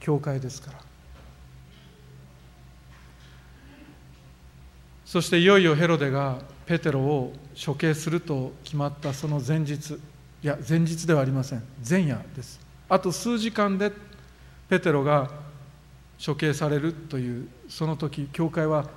[0.00, 0.78] 教会ですから。
[5.04, 7.32] そしていよいよヘロデがペテロを
[7.64, 9.98] 処刑すると決まったその前日い
[10.42, 11.62] や前日ではありません。
[11.88, 12.60] 前夜です。
[12.88, 13.92] あと数時間で
[14.68, 15.30] ペテロが
[16.24, 18.88] 処刑されるというその時教会は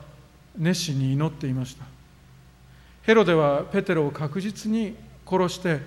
[0.57, 1.98] 熱心に祈っていました。
[3.09, 4.95] ヘロデはペテロを確実に
[5.27, 5.79] 殺して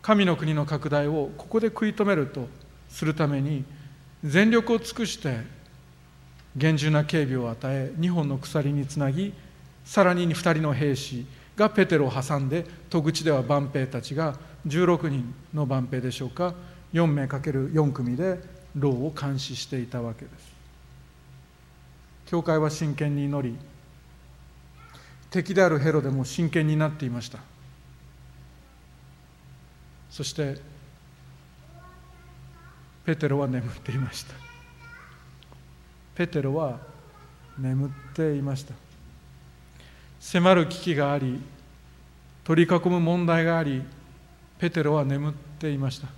[0.00, 2.48] 神の国の拡大をここで食い止めると
[2.88, 3.62] するために
[4.24, 5.36] 全力を尽くして
[6.56, 9.34] 厳重な警備を与え2本の鎖につなぎ
[9.84, 16.54] さらに2人の兵士がペテロを挟んで戸口では万兵たちが16人の万兵でしょうか
[16.94, 18.40] 4名かける4組で
[18.76, 20.52] 牢を監視していたわけです。
[22.28, 23.58] 教会は真剣に祈り
[25.32, 27.38] 敵であるヘロデも真剣になっていました。
[30.10, 30.58] そして
[33.06, 34.34] ペテロは眠っていました。
[36.14, 36.78] ペテロは
[37.58, 38.74] 眠っていました。
[40.20, 41.40] 迫る危機があり
[42.44, 43.82] 取り囲む問題があり
[44.58, 46.08] ペテロは眠っていました。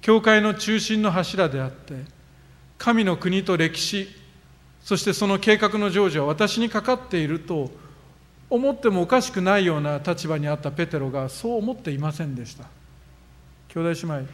[0.00, 2.04] 教会の中心の柱であって
[2.78, 4.08] 神の国と歴史
[4.88, 7.70] そしてその計画の成就は私にかかっていると
[8.48, 12.64] 思ってもおかしくないような立場にあったペテロがそう思っていませんでした。
[13.68, 14.28] 兄弟姉妹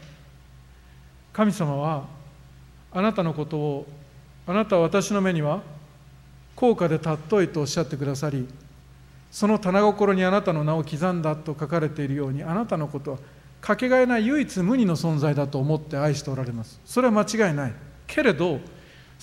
[1.32, 2.04] 神様は
[2.92, 3.86] あなたのことを
[4.46, 5.60] あなたは私の目には
[6.54, 8.46] 高価で尊いとおっしゃってくださり
[9.32, 13.18] その棚心にあなたの名を刻んだと書かれているようにあなたのことは
[13.60, 16.80] かけがえない唯一無二の存在だと思って愛しておられます。
[16.84, 17.72] それは間違いない。
[18.06, 18.60] けれど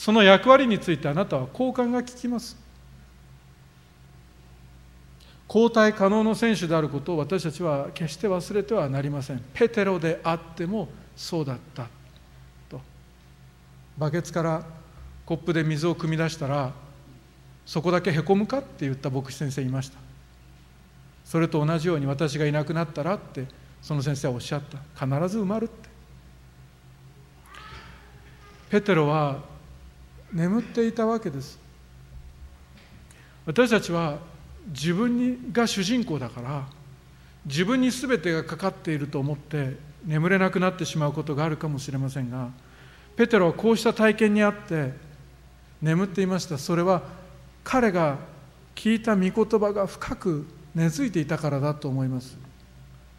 [0.02, 2.58] その役割についてあなたは交換が利きます。
[5.48, 9.44] 交代可能の選手であることを私たちは決して忘れてはなりません。
[9.54, 11.86] ペテロであってもそうだった
[12.68, 12.82] と。
[13.96, 14.66] バケツから
[15.24, 16.72] コップで水を汲み出したら
[17.68, 20.00] そこだけへこむかって言った牧師先生いました。
[21.26, 23.46] それと同じように私がいなくなったらって
[23.84, 24.62] その先生はおっしゃっ
[24.98, 25.06] た。
[25.06, 25.90] 必ず埋まるって。
[28.72, 29.51] ペテロは
[30.34, 31.60] 眠っていたわけです。
[33.46, 34.20] 私たちは
[34.68, 36.68] 自分が主人公だから
[37.46, 42.50] 自分に全てがかかっていると思って眠れなくなってしまうことがあるかもしれませんが
[43.16, 44.94] ペテロはこうした体験にあって
[45.82, 46.58] 眠っていました。
[46.58, 47.02] それは
[47.64, 48.18] 彼が
[48.76, 52.38] 聞いた御言葉が深く根付いていたからだと思います。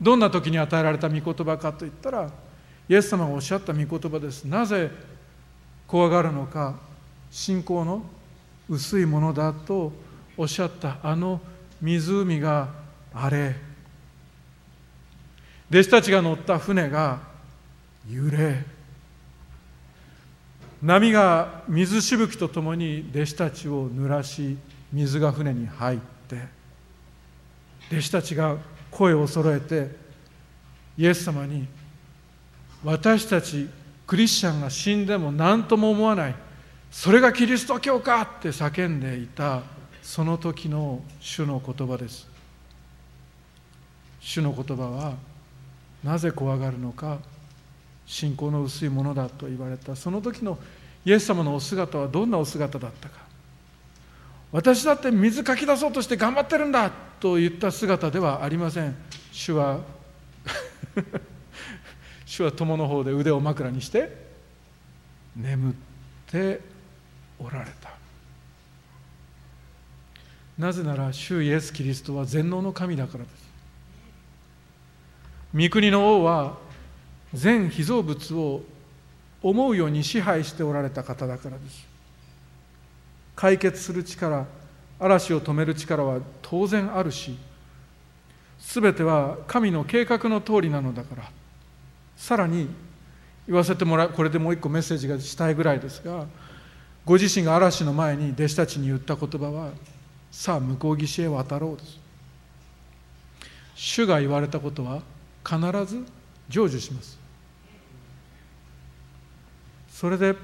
[0.00, 2.30] どんな時に与えられた御言葉かといったら
[2.88, 4.44] イエス様がおっしゃった御言葉です。
[4.44, 4.90] なぜ
[5.86, 6.91] 怖がるのか。
[7.32, 8.04] 信仰の
[8.68, 9.90] 薄いものだと
[10.36, 11.40] おっしゃったあの
[11.80, 12.68] 湖が
[13.12, 13.56] あれ
[15.70, 17.20] 弟子たちが乗った船が
[18.08, 18.62] 揺れ
[20.82, 24.58] 波が水しぶきとともに弟子たちを濡らし
[24.92, 26.36] 水が船に入って
[27.90, 28.58] 弟子たちが
[28.90, 29.88] 声を揃えて
[30.98, 31.66] イエス様に
[32.84, 33.70] 私たち
[34.06, 36.34] クリスチャンが死んでも何とも思わない。
[36.92, 39.62] それがキリスト教かって叫んでいた
[40.02, 42.28] その時の主の言葉です。
[44.20, 45.14] 主の言葉は
[46.04, 47.18] なぜ怖がるのか。
[48.04, 49.96] 信仰の薄いものだと言われた。
[49.96, 50.58] その時の
[51.04, 53.22] イエス様のお姿はどんなお姿だったか。
[54.52, 58.94] 私だって水かき出そうとして頑張ってるんだと言った姿ではありません。
[59.32, 59.80] 主は
[62.26, 64.14] 主は友の方で腕を枕にして
[65.34, 65.74] 眠っ
[66.26, 66.71] て
[67.44, 67.90] おられた。
[70.58, 73.42] なぜなら主イエス・キリストは全能の神だからです。
[75.54, 76.58] 御国の王は
[77.34, 78.62] 全被造物を
[79.42, 81.86] 思うように支配しておられた方だからです。
[83.34, 84.46] 解決する力
[85.00, 87.36] 嵐を止める力は当然あるし
[88.60, 91.30] 全ては神の計画の通りなのだから。
[92.16, 92.68] さらに
[93.48, 96.26] 言わせてもらうこれでもう一個メッセージがしたいぐらいですが
[97.04, 99.72] ご自身が嵐の前に弟子たちに言った言葉は
[100.30, 101.98] 「さあ向こう岸へ渡ろう」です。
[103.74, 105.02] 主が言われたことは
[105.44, 106.04] 必ず
[106.48, 107.18] 成就します。
[109.90, 110.36] それで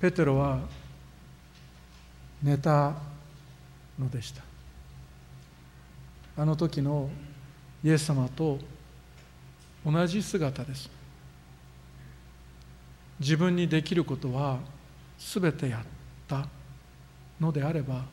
[0.00, 0.60] ペテロは
[2.42, 2.94] 寝た
[3.98, 4.42] のでした。
[6.36, 7.08] あの時の
[7.84, 8.58] イエス様と
[9.84, 10.90] 同じ姿です。
[13.20, 14.58] 自分にできることは
[15.18, 15.80] 全てやっ
[16.26, 16.46] た
[17.40, 18.04] のであれば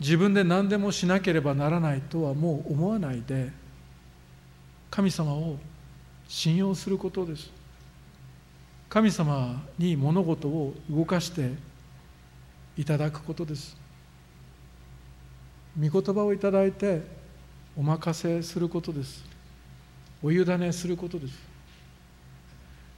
[0.00, 3.50] 自分で何でもしなければならないとはもう思わないで
[4.90, 5.56] 神様を
[6.28, 7.50] 信用することです。
[8.88, 11.50] 神様に物事を動かして
[12.76, 13.76] いただくことです。
[15.80, 17.02] 御言葉をいただいて
[17.76, 19.24] お任せすることです。
[20.22, 21.53] お委ねすることです。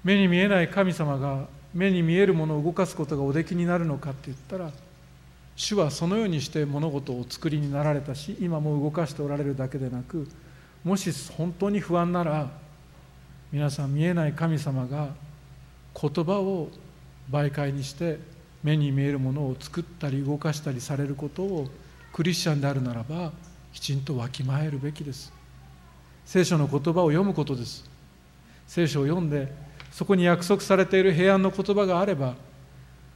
[0.07, 4.71] 目に見えない神様が目に見えるものを動かすことがおできになるのかって言ったら
[5.57, 10.29] 主はそのようにして物事をお作りになられたし今も動かしておられるだけでなく
[10.85, 12.49] もし本当に不安なら
[13.51, 15.09] 皆さん見えない神様が
[16.01, 16.69] 言葉を
[17.29, 18.21] 媒介にして
[18.63, 21.67] 目に見えるものを作ったり動かしたりされることを
[22.13, 23.33] クリスチャンであるならば
[23.73, 25.33] きちんとわきまえるべきです。
[26.25, 27.85] 聖書の言葉を読むことです。
[28.69, 29.66] 聖書を読んで
[29.97, 32.35] そこに約束されている平安の言葉があれば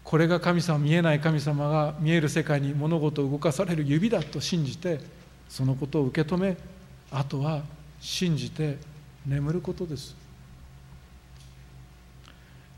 [0.02, 4.98] これが神様見えない神様が見える世界に物事を動かされる指だと信じて
[5.46, 6.56] そのことを受け止め
[7.10, 7.64] あとは
[8.00, 8.78] 信じて
[9.26, 10.16] 眠ることです。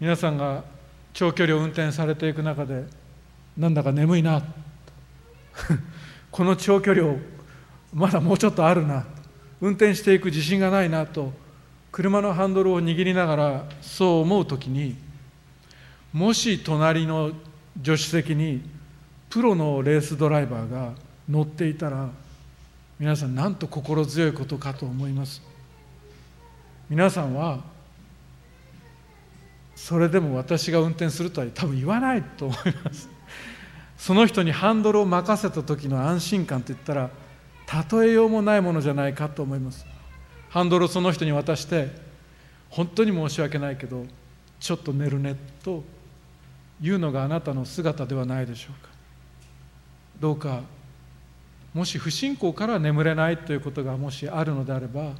[0.00, 0.64] 皆さんが
[1.12, 2.82] 長距離を運転されていく中で
[3.57, 4.42] なんだか眠いな。
[6.32, 7.18] この長距離を
[7.94, 9.07] まだもうちょっとあるな。
[9.61, 11.32] 運転していく自信がないなと
[11.93, 14.97] 車のハンドルを握りながらそう思う時に
[16.12, 17.32] もし隣の
[17.76, 18.62] 助手席に
[19.28, 20.93] プロのレースドライバーが
[21.28, 22.09] 乗っていたら
[22.99, 25.43] 皆さんなんと心強いことかと思います。
[26.88, 27.61] 皆さんは
[29.74, 33.09] それでも私が運転するとは多分言わないと思います。
[33.99, 37.11] その人にハンドルを任せた時の安心感といったら
[37.90, 39.91] 例えようもないものじゃないかと思います。
[40.53, 41.88] ハンドルをその人に渡して
[42.68, 44.05] 本当に申し訳ないけど
[44.61, 45.34] ちょっと寝るね
[45.64, 45.82] と
[46.80, 48.90] いうのがあなたの姿ではないでしょうか。
[50.20, 50.61] どうか
[51.72, 55.12] もし不信仰から眠れないということがもしあるのであれば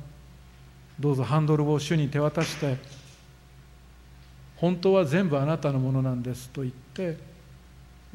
[1.01, 2.77] どうぞハンドルを主に手渡して
[4.57, 7.17] 本当は全部あなたのものなんですと言って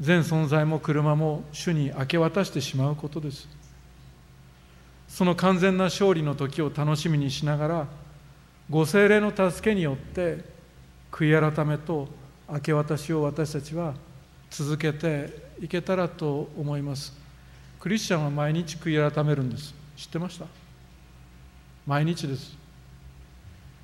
[0.00, 3.57] 全存在も車も主に明け渡してしまうことです。
[5.08, 7.86] その完全な勝利の時を楽しみにしながら
[8.70, 10.44] ご精霊の助けによって
[11.10, 12.08] 悔い改めと
[12.48, 13.94] 明け渡しを私たちは
[14.50, 17.16] 続けていけたらと思います。
[17.80, 19.74] クリスチャンは毎日悔い改めるんです。
[19.96, 20.46] 知ってました？
[21.86, 22.56] 毎日です。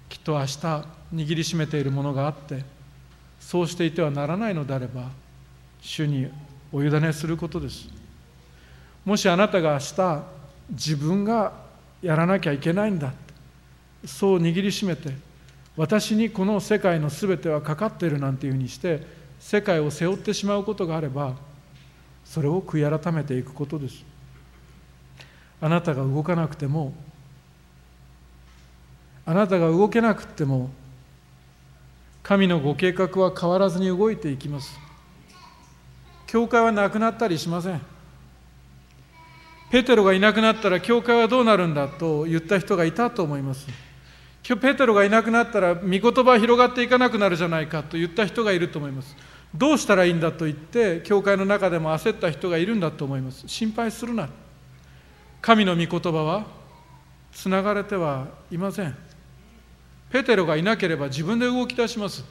[0.08, 0.56] きっと明日
[1.14, 2.62] 握りしめているものがあって
[3.40, 5.08] そうしていてはならないのであれば
[5.80, 6.28] 主に
[6.72, 7.88] お委ねすることです。
[9.04, 10.22] もしあなたが明日
[10.70, 11.52] 自分が
[12.02, 13.12] やらなきゃいけないんだ。
[14.06, 15.14] そう握りしめて
[15.76, 19.02] 私にこの世界の全てはかかっているなんていうふうにして
[19.40, 21.34] 世界を背負ってしまうことがあれば
[22.24, 24.04] それを悔い改めていくことです。
[25.60, 26.92] あなたが動かなくても
[29.24, 30.70] あなたが動けなくても
[32.22, 34.78] 神のご計画は変わらずに動いていきます。
[36.26, 37.93] 教会はなくなったりしません。
[39.74, 43.66] ペテロがいなくなったら教会はどうなるんだと言った人がいたと思います。
[44.46, 49.16] 今日ペテロがいなくなったら御言葉は広がっていかなくなるじゃないかと言った人がいると思います。
[49.52, 53.42] どうしたらいいんだと言って教会の中でも焦った人がいるんだと思います。
[53.48, 54.28] 心配するな。
[55.42, 56.46] 神の御言葉は
[57.32, 58.96] つながれてはいません。
[60.08, 62.24] ペテロがいなければ自分で動き出します。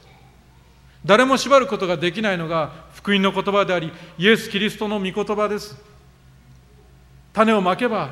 [1.04, 5.92] 誰も縛ることができないのが福音の言葉でありイエス・キリストの御言葉です。
[7.34, 8.10] 種をまけば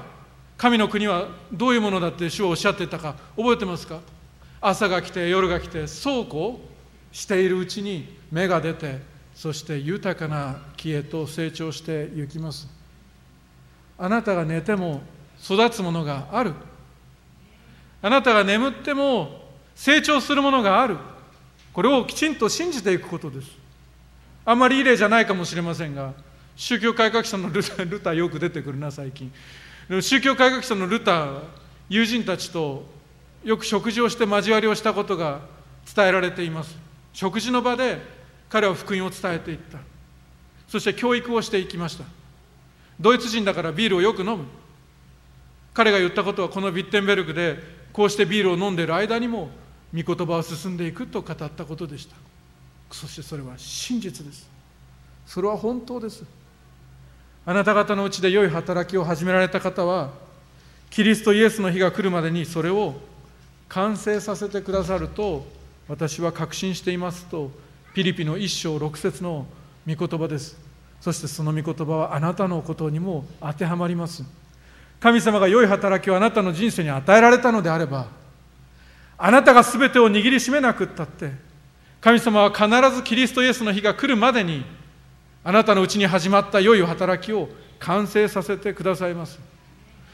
[0.58, 4.00] 神の国はどういうものだって主はおっしゃってたか覚えてますか？
[4.60, 6.60] 朝が来て夜が来てそうこ
[7.12, 9.00] うしているうちに芽が出て
[9.34, 12.68] そして豊かな木へと成長していきます。
[13.98, 15.00] あなたが寝ても
[15.42, 16.52] 育つものがある。
[18.02, 19.42] あなたが眠っても
[19.74, 20.96] 成長するものがある。
[21.72, 23.50] これをきちんと信じていくことです。
[24.44, 26.12] あんまりいい例じゃないかもしれませんが
[26.56, 29.32] 宗教改革者のルタルタよく出てくるな最近。
[30.00, 31.40] 宗教改革者のルター
[31.88, 32.86] 友人たちと
[33.44, 35.40] よく食事をして交わりをしたことが
[35.94, 36.76] 伝えられています。
[37.12, 38.00] 食事の場で
[38.48, 39.78] 彼は福音を伝えていった。
[40.68, 42.04] そして教育をしていきました。
[43.00, 44.44] ドイツ人だからビールをよく飲む。
[45.74, 47.58] 彼が言ったことはこのビッテンベルクで
[47.92, 49.50] こうしてビールを飲んでいる間にも
[49.94, 52.14] 御言葉を進んでいくと語ったことでした。
[52.90, 54.48] そしてそれは真実です。
[55.26, 56.24] それは本当です。
[57.44, 60.10] あなた方のうちで良い働きを始められた方は
[60.90, 62.94] キリストイエスの日が来るまでにそれを
[63.68, 65.46] 完成させてくださると
[65.88, 67.50] 私は確信していますと
[67.94, 69.46] ピリピの一章六節の
[69.86, 70.56] 御言葉です。
[71.00, 74.22] そしてその御言葉はあなたのことにも当てはまります。
[75.00, 78.06] 神様が良い働きをあなたの人生に与えられたのであれば
[79.18, 81.32] あなたが全てを握りしめなくったって
[82.00, 84.64] 神様は必ずキリストイエスの日が来るまでに
[85.44, 89.38] あなたのうちに始まった良い働きを完成させてくださいます。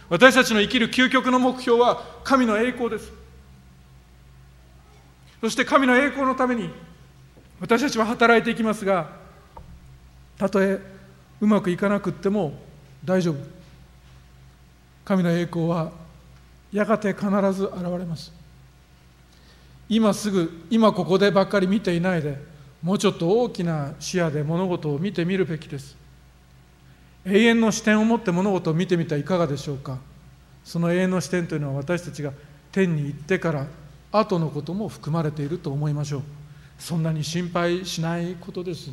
[0.08, 3.12] 私たちの生きる究極の目標は神の栄光です。
[5.40, 6.70] そして神の栄光のために
[7.60, 9.08] 私たちは働いていきますが
[10.38, 10.80] たとえ
[11.40, 12.54] うまくいかなくっても
[13.04, 13.36] 大丈夫。
[15.04, 15.92] 神の栄光は
[16.72, 18.32] やがて必ず現れます。
[19.88, 22.38] 今すぐ今ここでばっかり見ていないで
[22.82, 25.96] もうちょっと大きな視野で物事を見てみるべきです。
[27.26, 29.98] 永遠の視点を持って物事を見てみてはいかがでしょうか。
[30.64, 32.32] その永遠の視点というのは私たちが
[32.70, 33.66] 天に行ってから
[34.12, 36.22] 後のことも含まれていると思いましょう。
[36.78, 38.90] そんなに心配しないことです。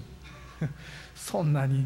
[1.16, 1.86] そんなに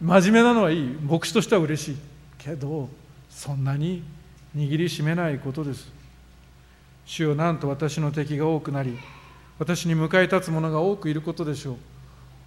[0.00, 1.96] 真面目なのはいい牧師としては嬉しい。
[2.36, 2.88] けど
[3.30, 4.02] そんなに
[4.56, 5.90] 握りしめないことです。
[7.06, 8.98] 主よなんと私の敵が多くなり
[9.58, 11.76] 私に向かい立つ者が多くいることでしょう。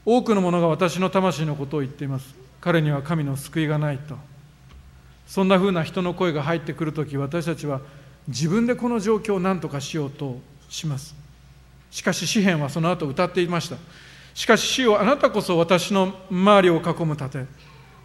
[0.06, 2.34] 多くの者が私の魂のことを言っています。
[2.60, 4.16] 彼には神の救いがないと。
[5.28, 7.82] そんなふうな人の声が入ってくるとき私たちは
[8.28, 10.40] 自分でこの状況を何とかしようと
[10.70, 11.16] します。
[11.90, 13.78] しかし詩篇はその後歌っていました。
[14.34, 17.46] しかし主よあなたこそ私の周りを囲む盾。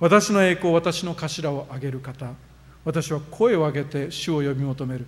[0.01, 2.27] 私の栄光私の頭を上げる方。
[2.85, 5.07] 私は声を上げて主を呼び求める。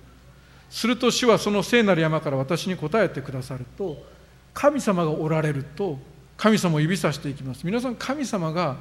[0.70, 4.04] すると主はその聖なる山から私に答えてくださると
[4.52, 5.98] 神様がおられると
[6.36, 7.66] 神様を指さしていきます。
[7.66, 8.76] 皆さん神様が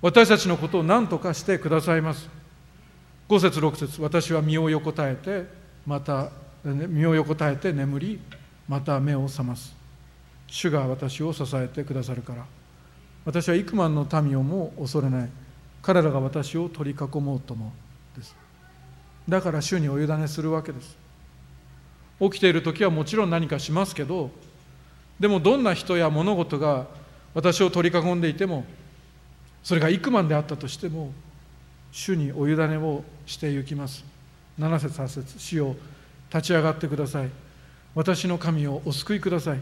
[0.00, 2.28] 私たちのことを何とかしてくださいます。
[3.28, 5.46] 5節6節私は身を横たえて
[5.86, 6.30] また
[6.64, 8.20] 身を横たえて眠り
[8.68, 9.74] また目を覚ます。
[10.46, 12.44] 主が私を支えてくださるから。
[13.24, 15.30] 私は幾万の民をも恐れない。
[15.82, 17.72] 彼らが私を取り囲もうとも
[18.16, 18.36] です。
[19.28, 21.03] だから主にお委ねするわけです。
[22.20, 24.30] 起きている時はもちろん何かしますけど
[25.18, 26.86] でもどんな人や物事が
[27.34, 28.64] 私を取り囲んでいても
[29.62, 31.12] それが幾万であったとしても
[31.90, 34.04] 主にお委ねをしてゆきます。
[34.58, 35.76] 7節8節主よ
[36.32, 37.30] 立ち上がってください。
[37.94, 39.60] 私の神をお救いください。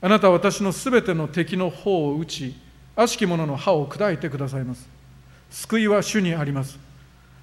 [0.00, 2.54] あなたは私のすべての敵の方を打ち
[2.96, 4.88] 悪しき者の歯を砕いてくださいます。
[5.50, 6.78] 救いは主にあります。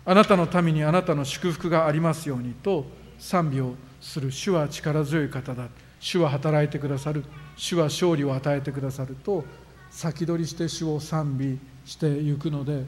[0.06, 2.86] あなたの民にあなたの祝福がありますようにと
[3.18, 4.32] 賛美をする。
[4.32, 5.68] 主は力強い方だ。
[6.00, 7.24] 主は働いてくださる。
[7.56, 9.46] 主は勝利を与えてくださると
[9.92, 12.86] 先取りして主を賛美してゆくので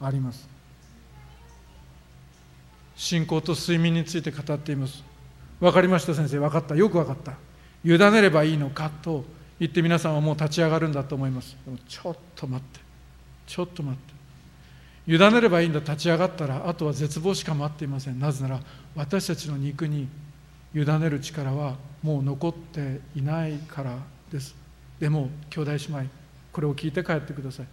[0.00, 0.48] あります。
[2.96, 5.04] 信仰と睡眠について語っています。
[5.60, 6.38] 分かりました先生。
[6.40, 6.74] 分かった。
[6.74, 7.32] よく分かった。
[7.84, 9.24] 委ねればいいのかと
[9.60, 11.56] 言って皆さんはもう立ち上がるんだと思います。
[11.64, 12.80] でもちょっと待って。
[13.46, 14.18] ちょっと待って。
[15.14, 15.80] 委ねればいいんだ。
[15.80, 18.18] 立ち上がったらあとは絶望しか待っていません。
[18.18, 18.60] なぜなら
[18.96, 20.08] 私たちの肉に
[20.74, 23.98] 委ねる力はもう残っていないから
[24.30, 24.54] です。
[25.00, 26.04] でも兄弟姉妹
[26.52, 27.66] これを聞いて帰ってください。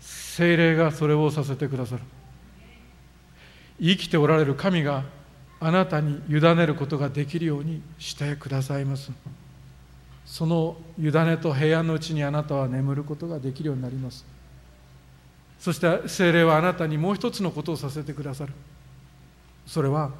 [0.00, 2.02] 精霊がそれをさせてくださる。
[3.80, 5.04] 生きておられる神が
[5.58, 9.10] あなたに委ねることができるようにしてくださいます。
[10.24, 14.24] その委ねと平安のうちにあなたは眠ることができるようになります。
[15.58, 18.52] そして精霊はあなたにもう一つのことをさせてくださる。
[19.66, 20.12] それは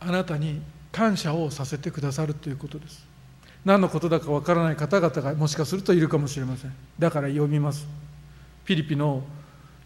[0.00, 3.06] あなたに感謝をさせてくださるということです。
[3.64, 6.72] 何のことだかわからない方々がもしかするといるかもしれません。
[6.98, 7.86] だから読みます。
[8.64, 9.22] ピリピの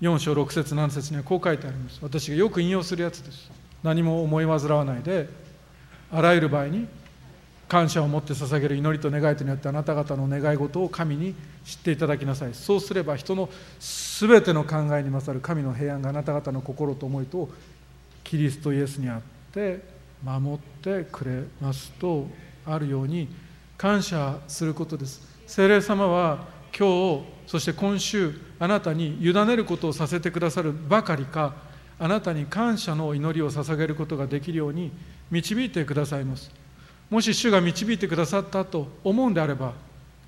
[0.00, 1.98] 4章6節7節にはこう書いてあります。
[2.02, 3.50] 私がよく引用するやつです。
[3.82, 5.28] 何も思い煩わないで
[6.10, 6.86] あらゆる場合に
[7.68, 11.34] 感謝を持って捧げる祈りと願いとによってあなた方の願い事を神に
[11.64, 12.54] 知っていただきなさい。
[12.54, 13.48] そうすれば人の
[14.18, 17.48] 全ての考えに勝る神の平安があなた方の心と思いと
[18.22, 19.20] キリストイエスにあっ
[19.52, 19.93] て
[20.24, 22.26] 守ってくれますと
[22.64, 23.28] あるように
[23.76, 25.20] 感謝することです。
[25.46, 26.46] 聖霊様は
[26.76, 31.54] 今日そして今週あなたに委ねることをさせてくださるばかりか
[31.98, 34.90] あなたに感謝の祈りを捧げることができるように
[35.30, 36.50] 導いてくださいます。
[37.10, 39.74] もし主が導いてくださったと思うんであれば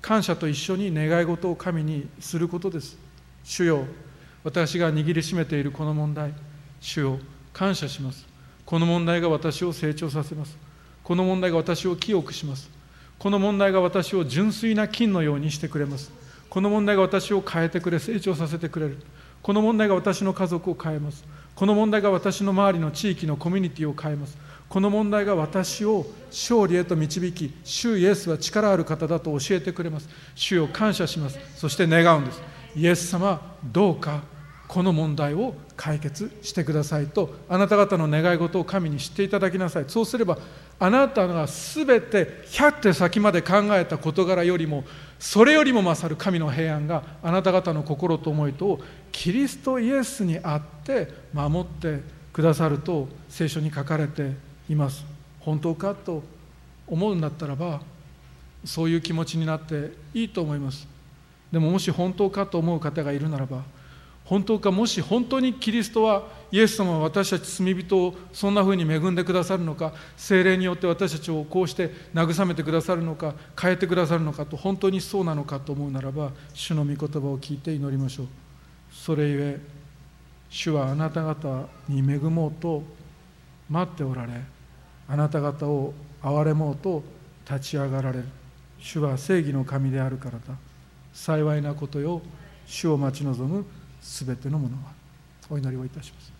[0.01, 2.97] 感謝と一緒に願い事を神にすることです。
[3.43, 3.85] 主よ
[4.43, 6.33] 私が握りしめているこの問題
[6.79, 7.19] 主よ
[7.51, 8.36] 感謝します。
[8.67, 10.57] この問題が私を成長させます。
[11.01, 12.69] この問題が私を清くします。
[13.17, 16.11] この問題が私を純粋な金のようにしてくれます。
[16.49, 18.97] この問題が私を変えてくれ成長させてくれる。
[19.41, 21.23] この問題が私の家族を変えます。
[21.55, 24.37] この問題が私の周りの地域のコミュニティを変えます。
[24.67, 30.09] この問題が私を勝利へと導き主イエスは力ある方だと教えてくれます。
[30.35, 31.39] 主を感謝します。
[31.55, 32.41] そして願うんです。
[32.75, 34.23] イエス様どうか
[34.67, 39.85] この問題を解決してくださいとあなた方の願い事を神に知っていただきなさい。
[39.87, 40.37] そうすれば
[40.79, 44.83] あなたが全て100手先まで考えた事柄よりも
[45.19, 48.79] それよりも勝る神の平安があなた方の心と思いと
[49.11, 52.01] キリストイエスにあって守って
[52.33, 54.33] くださると聖書に書かれて
[54.69, 55.05] います。
[55.39, 56.23] 本当かと
[56.85, 57.81] 思うんだったらば
[58.65, 60.87] そういう気持ちになっていいと思います。
[61.51, 63.63] でももし本当かと思う方がいるならば
[64.27, 78.27] 本当かもし本当にキリストはイエス様は私たち罪人をそんなふうに恵んでくださるのか精霊によって私たちをこうして慰めてくださるのか変えてくださるのかと本当にそうなのかと思うならば主の御言葉を聞いて祈りましょう。
[78.91, 79.59] それゆえ
[80.49, 82.83] 主はあなた方に恵もうと
[83.69, 84.33] 待っておられ
[85.07, 87.01] あなた方を憐れもうと
[87.49, 88.25] 立ち上がられる。
[88.79, 90.57] 主は正義の神であるからだ。
[91.13, 92.21] 幸いなことよ。
[92.65, 93.65] 主を待ち望む
[94.07, 94.93] すべてのものは
[95.49, 96.31] お祈りをいたします。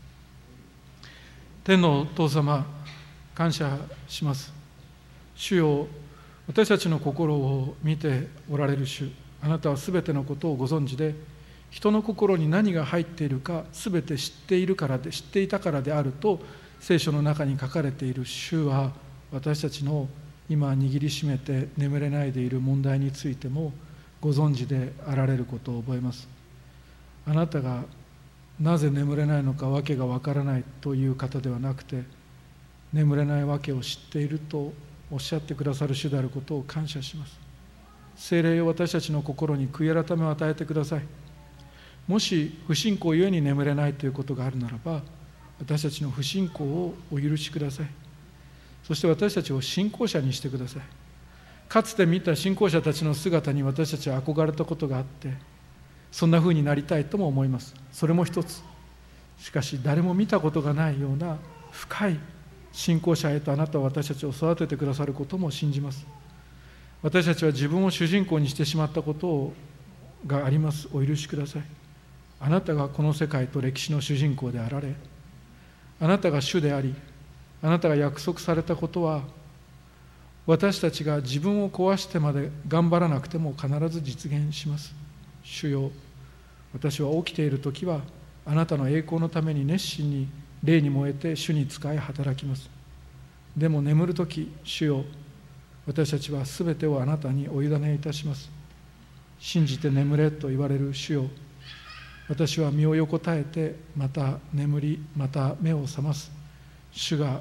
[1.65, 2.65] 天のお父様
[3.36, 4.53] 感謝します。
[5.36, 5.88] 主よ
[6.47, 9.11] 私たちの心を見ておられる主
[9.41, 11.13] あなたはすべてのことをご存知で
[11.70, 16.39] 人の心に何が入っているかすべて知っているからで知っていたからであると
[16.80, 18.93] 聖書の中に書かれている主は
[19.32, 20.07] 私たちの
[20.49, 23.74] 今握りしめて眠れないでいる問題についても
[24.22, 26.36] ご存知であられることを覚えます。
[27.28, 27.84] あなたが
[28.59, 32.03] なぜ眠れないのか訳がわからないという方ではなくて
[32.93, 34.71] 眠れない訳を知っていると
[35.11, 37.38] おっしゃってくださる主であることを感謝します。
[38.15, 41.01] 精霊を私たちの心に悔い改めを与えてください。
[42.07, 45.03] もし不信仰ゆえに眠れないということがあるならば
[45.59, 47.88] 私たちの不信仰をお許しください。
[48.84, 50.82] そして私たちを信仰者にしてください。
[51.67, 55.34] かつて見た信仰者たちの姿に私たちは憧れたことがあって
[56.11, 57.75] そんな風になりたいとも思います。
[57.91, 58.63] それも一つ。
[59.39, 61.37] しかし誰も見たことがないような
[61.71, 62.19] 深い
[62.71, 66.05] 信仰者へとあなたは私たちを育ててくださることも信じます。
[67.03, 69.53] 私たちは自分を主人公にしてしまったこと
[70.25, 70.87] があります。
[70.93, 71.63] お許しください。
[72.39, 74.93] あなたがこの世界と歴史の主人公であられ
[75.99, 76.93] あなたが主であり
[77.61, 79.23] あなたが約束されたことは
[80.45, 84.93] 私たちが自分を壊してまで頑張らなくても必ず実現します。
[85.47, 85.91] 主よ。
[86.73, 88.01] 私は起きている時は
[88.45, 90.27] あなたの栄光のために熱心に
[90.61, 92.69] 霊に燃えて主に仕え働きます。
[93.55, 95.05] でも眠る時主よ。
[95.85, 98.49] 私たちは全てをあなたにお委ねいたします。
[99.39, 101.25] 信じて眠れと言われる主よ。
[102.27, 106.29] 私は身を横たえてまた眠りまた目を覚ます。
[106.91, 107.39] 主が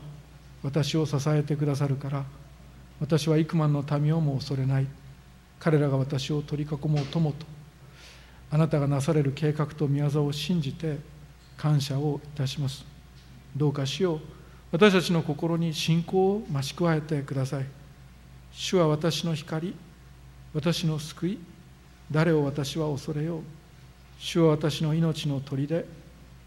[0.62, 2.24] 私を支えてくださるから
[3.00, 4.86] 私は幾万の民をも恐れない。
[5.58, 7.55] 彼らが私を取り囲もうともと。
[8.56, 10.96] あなたがなされる計画と御業を信じて
[11.58, 12.86] 感謝をいたします。
[13.54, 14.20] どうか主よう。
[14.72, 17.66] 私たちの心に信仰を増し加えてください。
[18.52, 19.76] 主は私の光
[20.54, 21.38] 私の救い
[22.10, 23.42] 誰を私は恐れよう。
[24.18, 25.84] 主は私の命の砦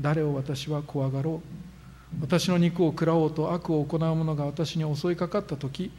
[0.01, 2.21] 誰を私は怖がろう。
[2.21, 5.91] 私の肉を食らおうと悪を行う者が私に襲いかかった時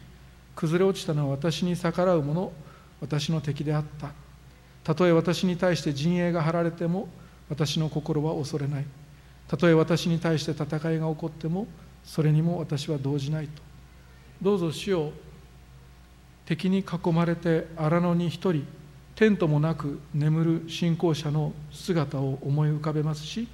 [0.56, 2.50] 崩れ落ちたのは私に逆らう者
[3.00, 4.10] 私の敵であった。
[4.90, 7.06] たとえ私に対して陣営が張られても
[7.48, 8.84] 私の心は恐れない。
[9.46, 11.68] たとえ私に対して戦いが起こっても
[12.02, 13.62] それにも私は動じないと。
[14.42, 15.12] どうぞ主を
[16.44, 18.66] 敵に囲まれて荒野に一人
[19.14, 23.46] テントもなく眠る信仰者の姿を思い浮かべますし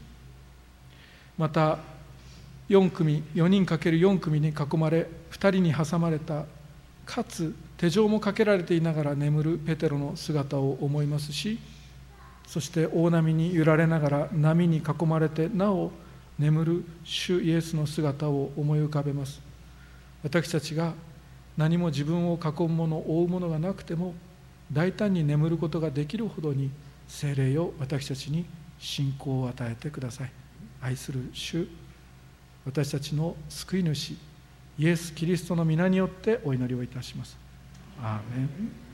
[1.36, 1.80] また
[2.70, 6.46] 4組4人かける4組に囲まれ2人に挟まれた
[7.06, 11.58] かつ手錠もかけられていながら眠るペテロの姿を思いますし
[12.46, 15.90] そして大波に揺られながら波に囲まれてなお
[16.38, 19.40] 眠る主イエスの姿を思い浮かべます。
[20.22, 20.94] 私たちが
[21.56, 24.14] 何も自分を囲むもの追うものがなくても
[24.70, 26.70] 大胆に眠ることができるほどに
[27.08, 28.44] 精霊を私たちに
[28.78, 30.32] 信仰を与えてください。
[30.80, 31.66] 愛する主
[32.64, 34.16] 私たちの救い主
[34.78, 37.36] イエス・キリストの皆によってお祈りをいたします。
[38.02, 38.85] アーメン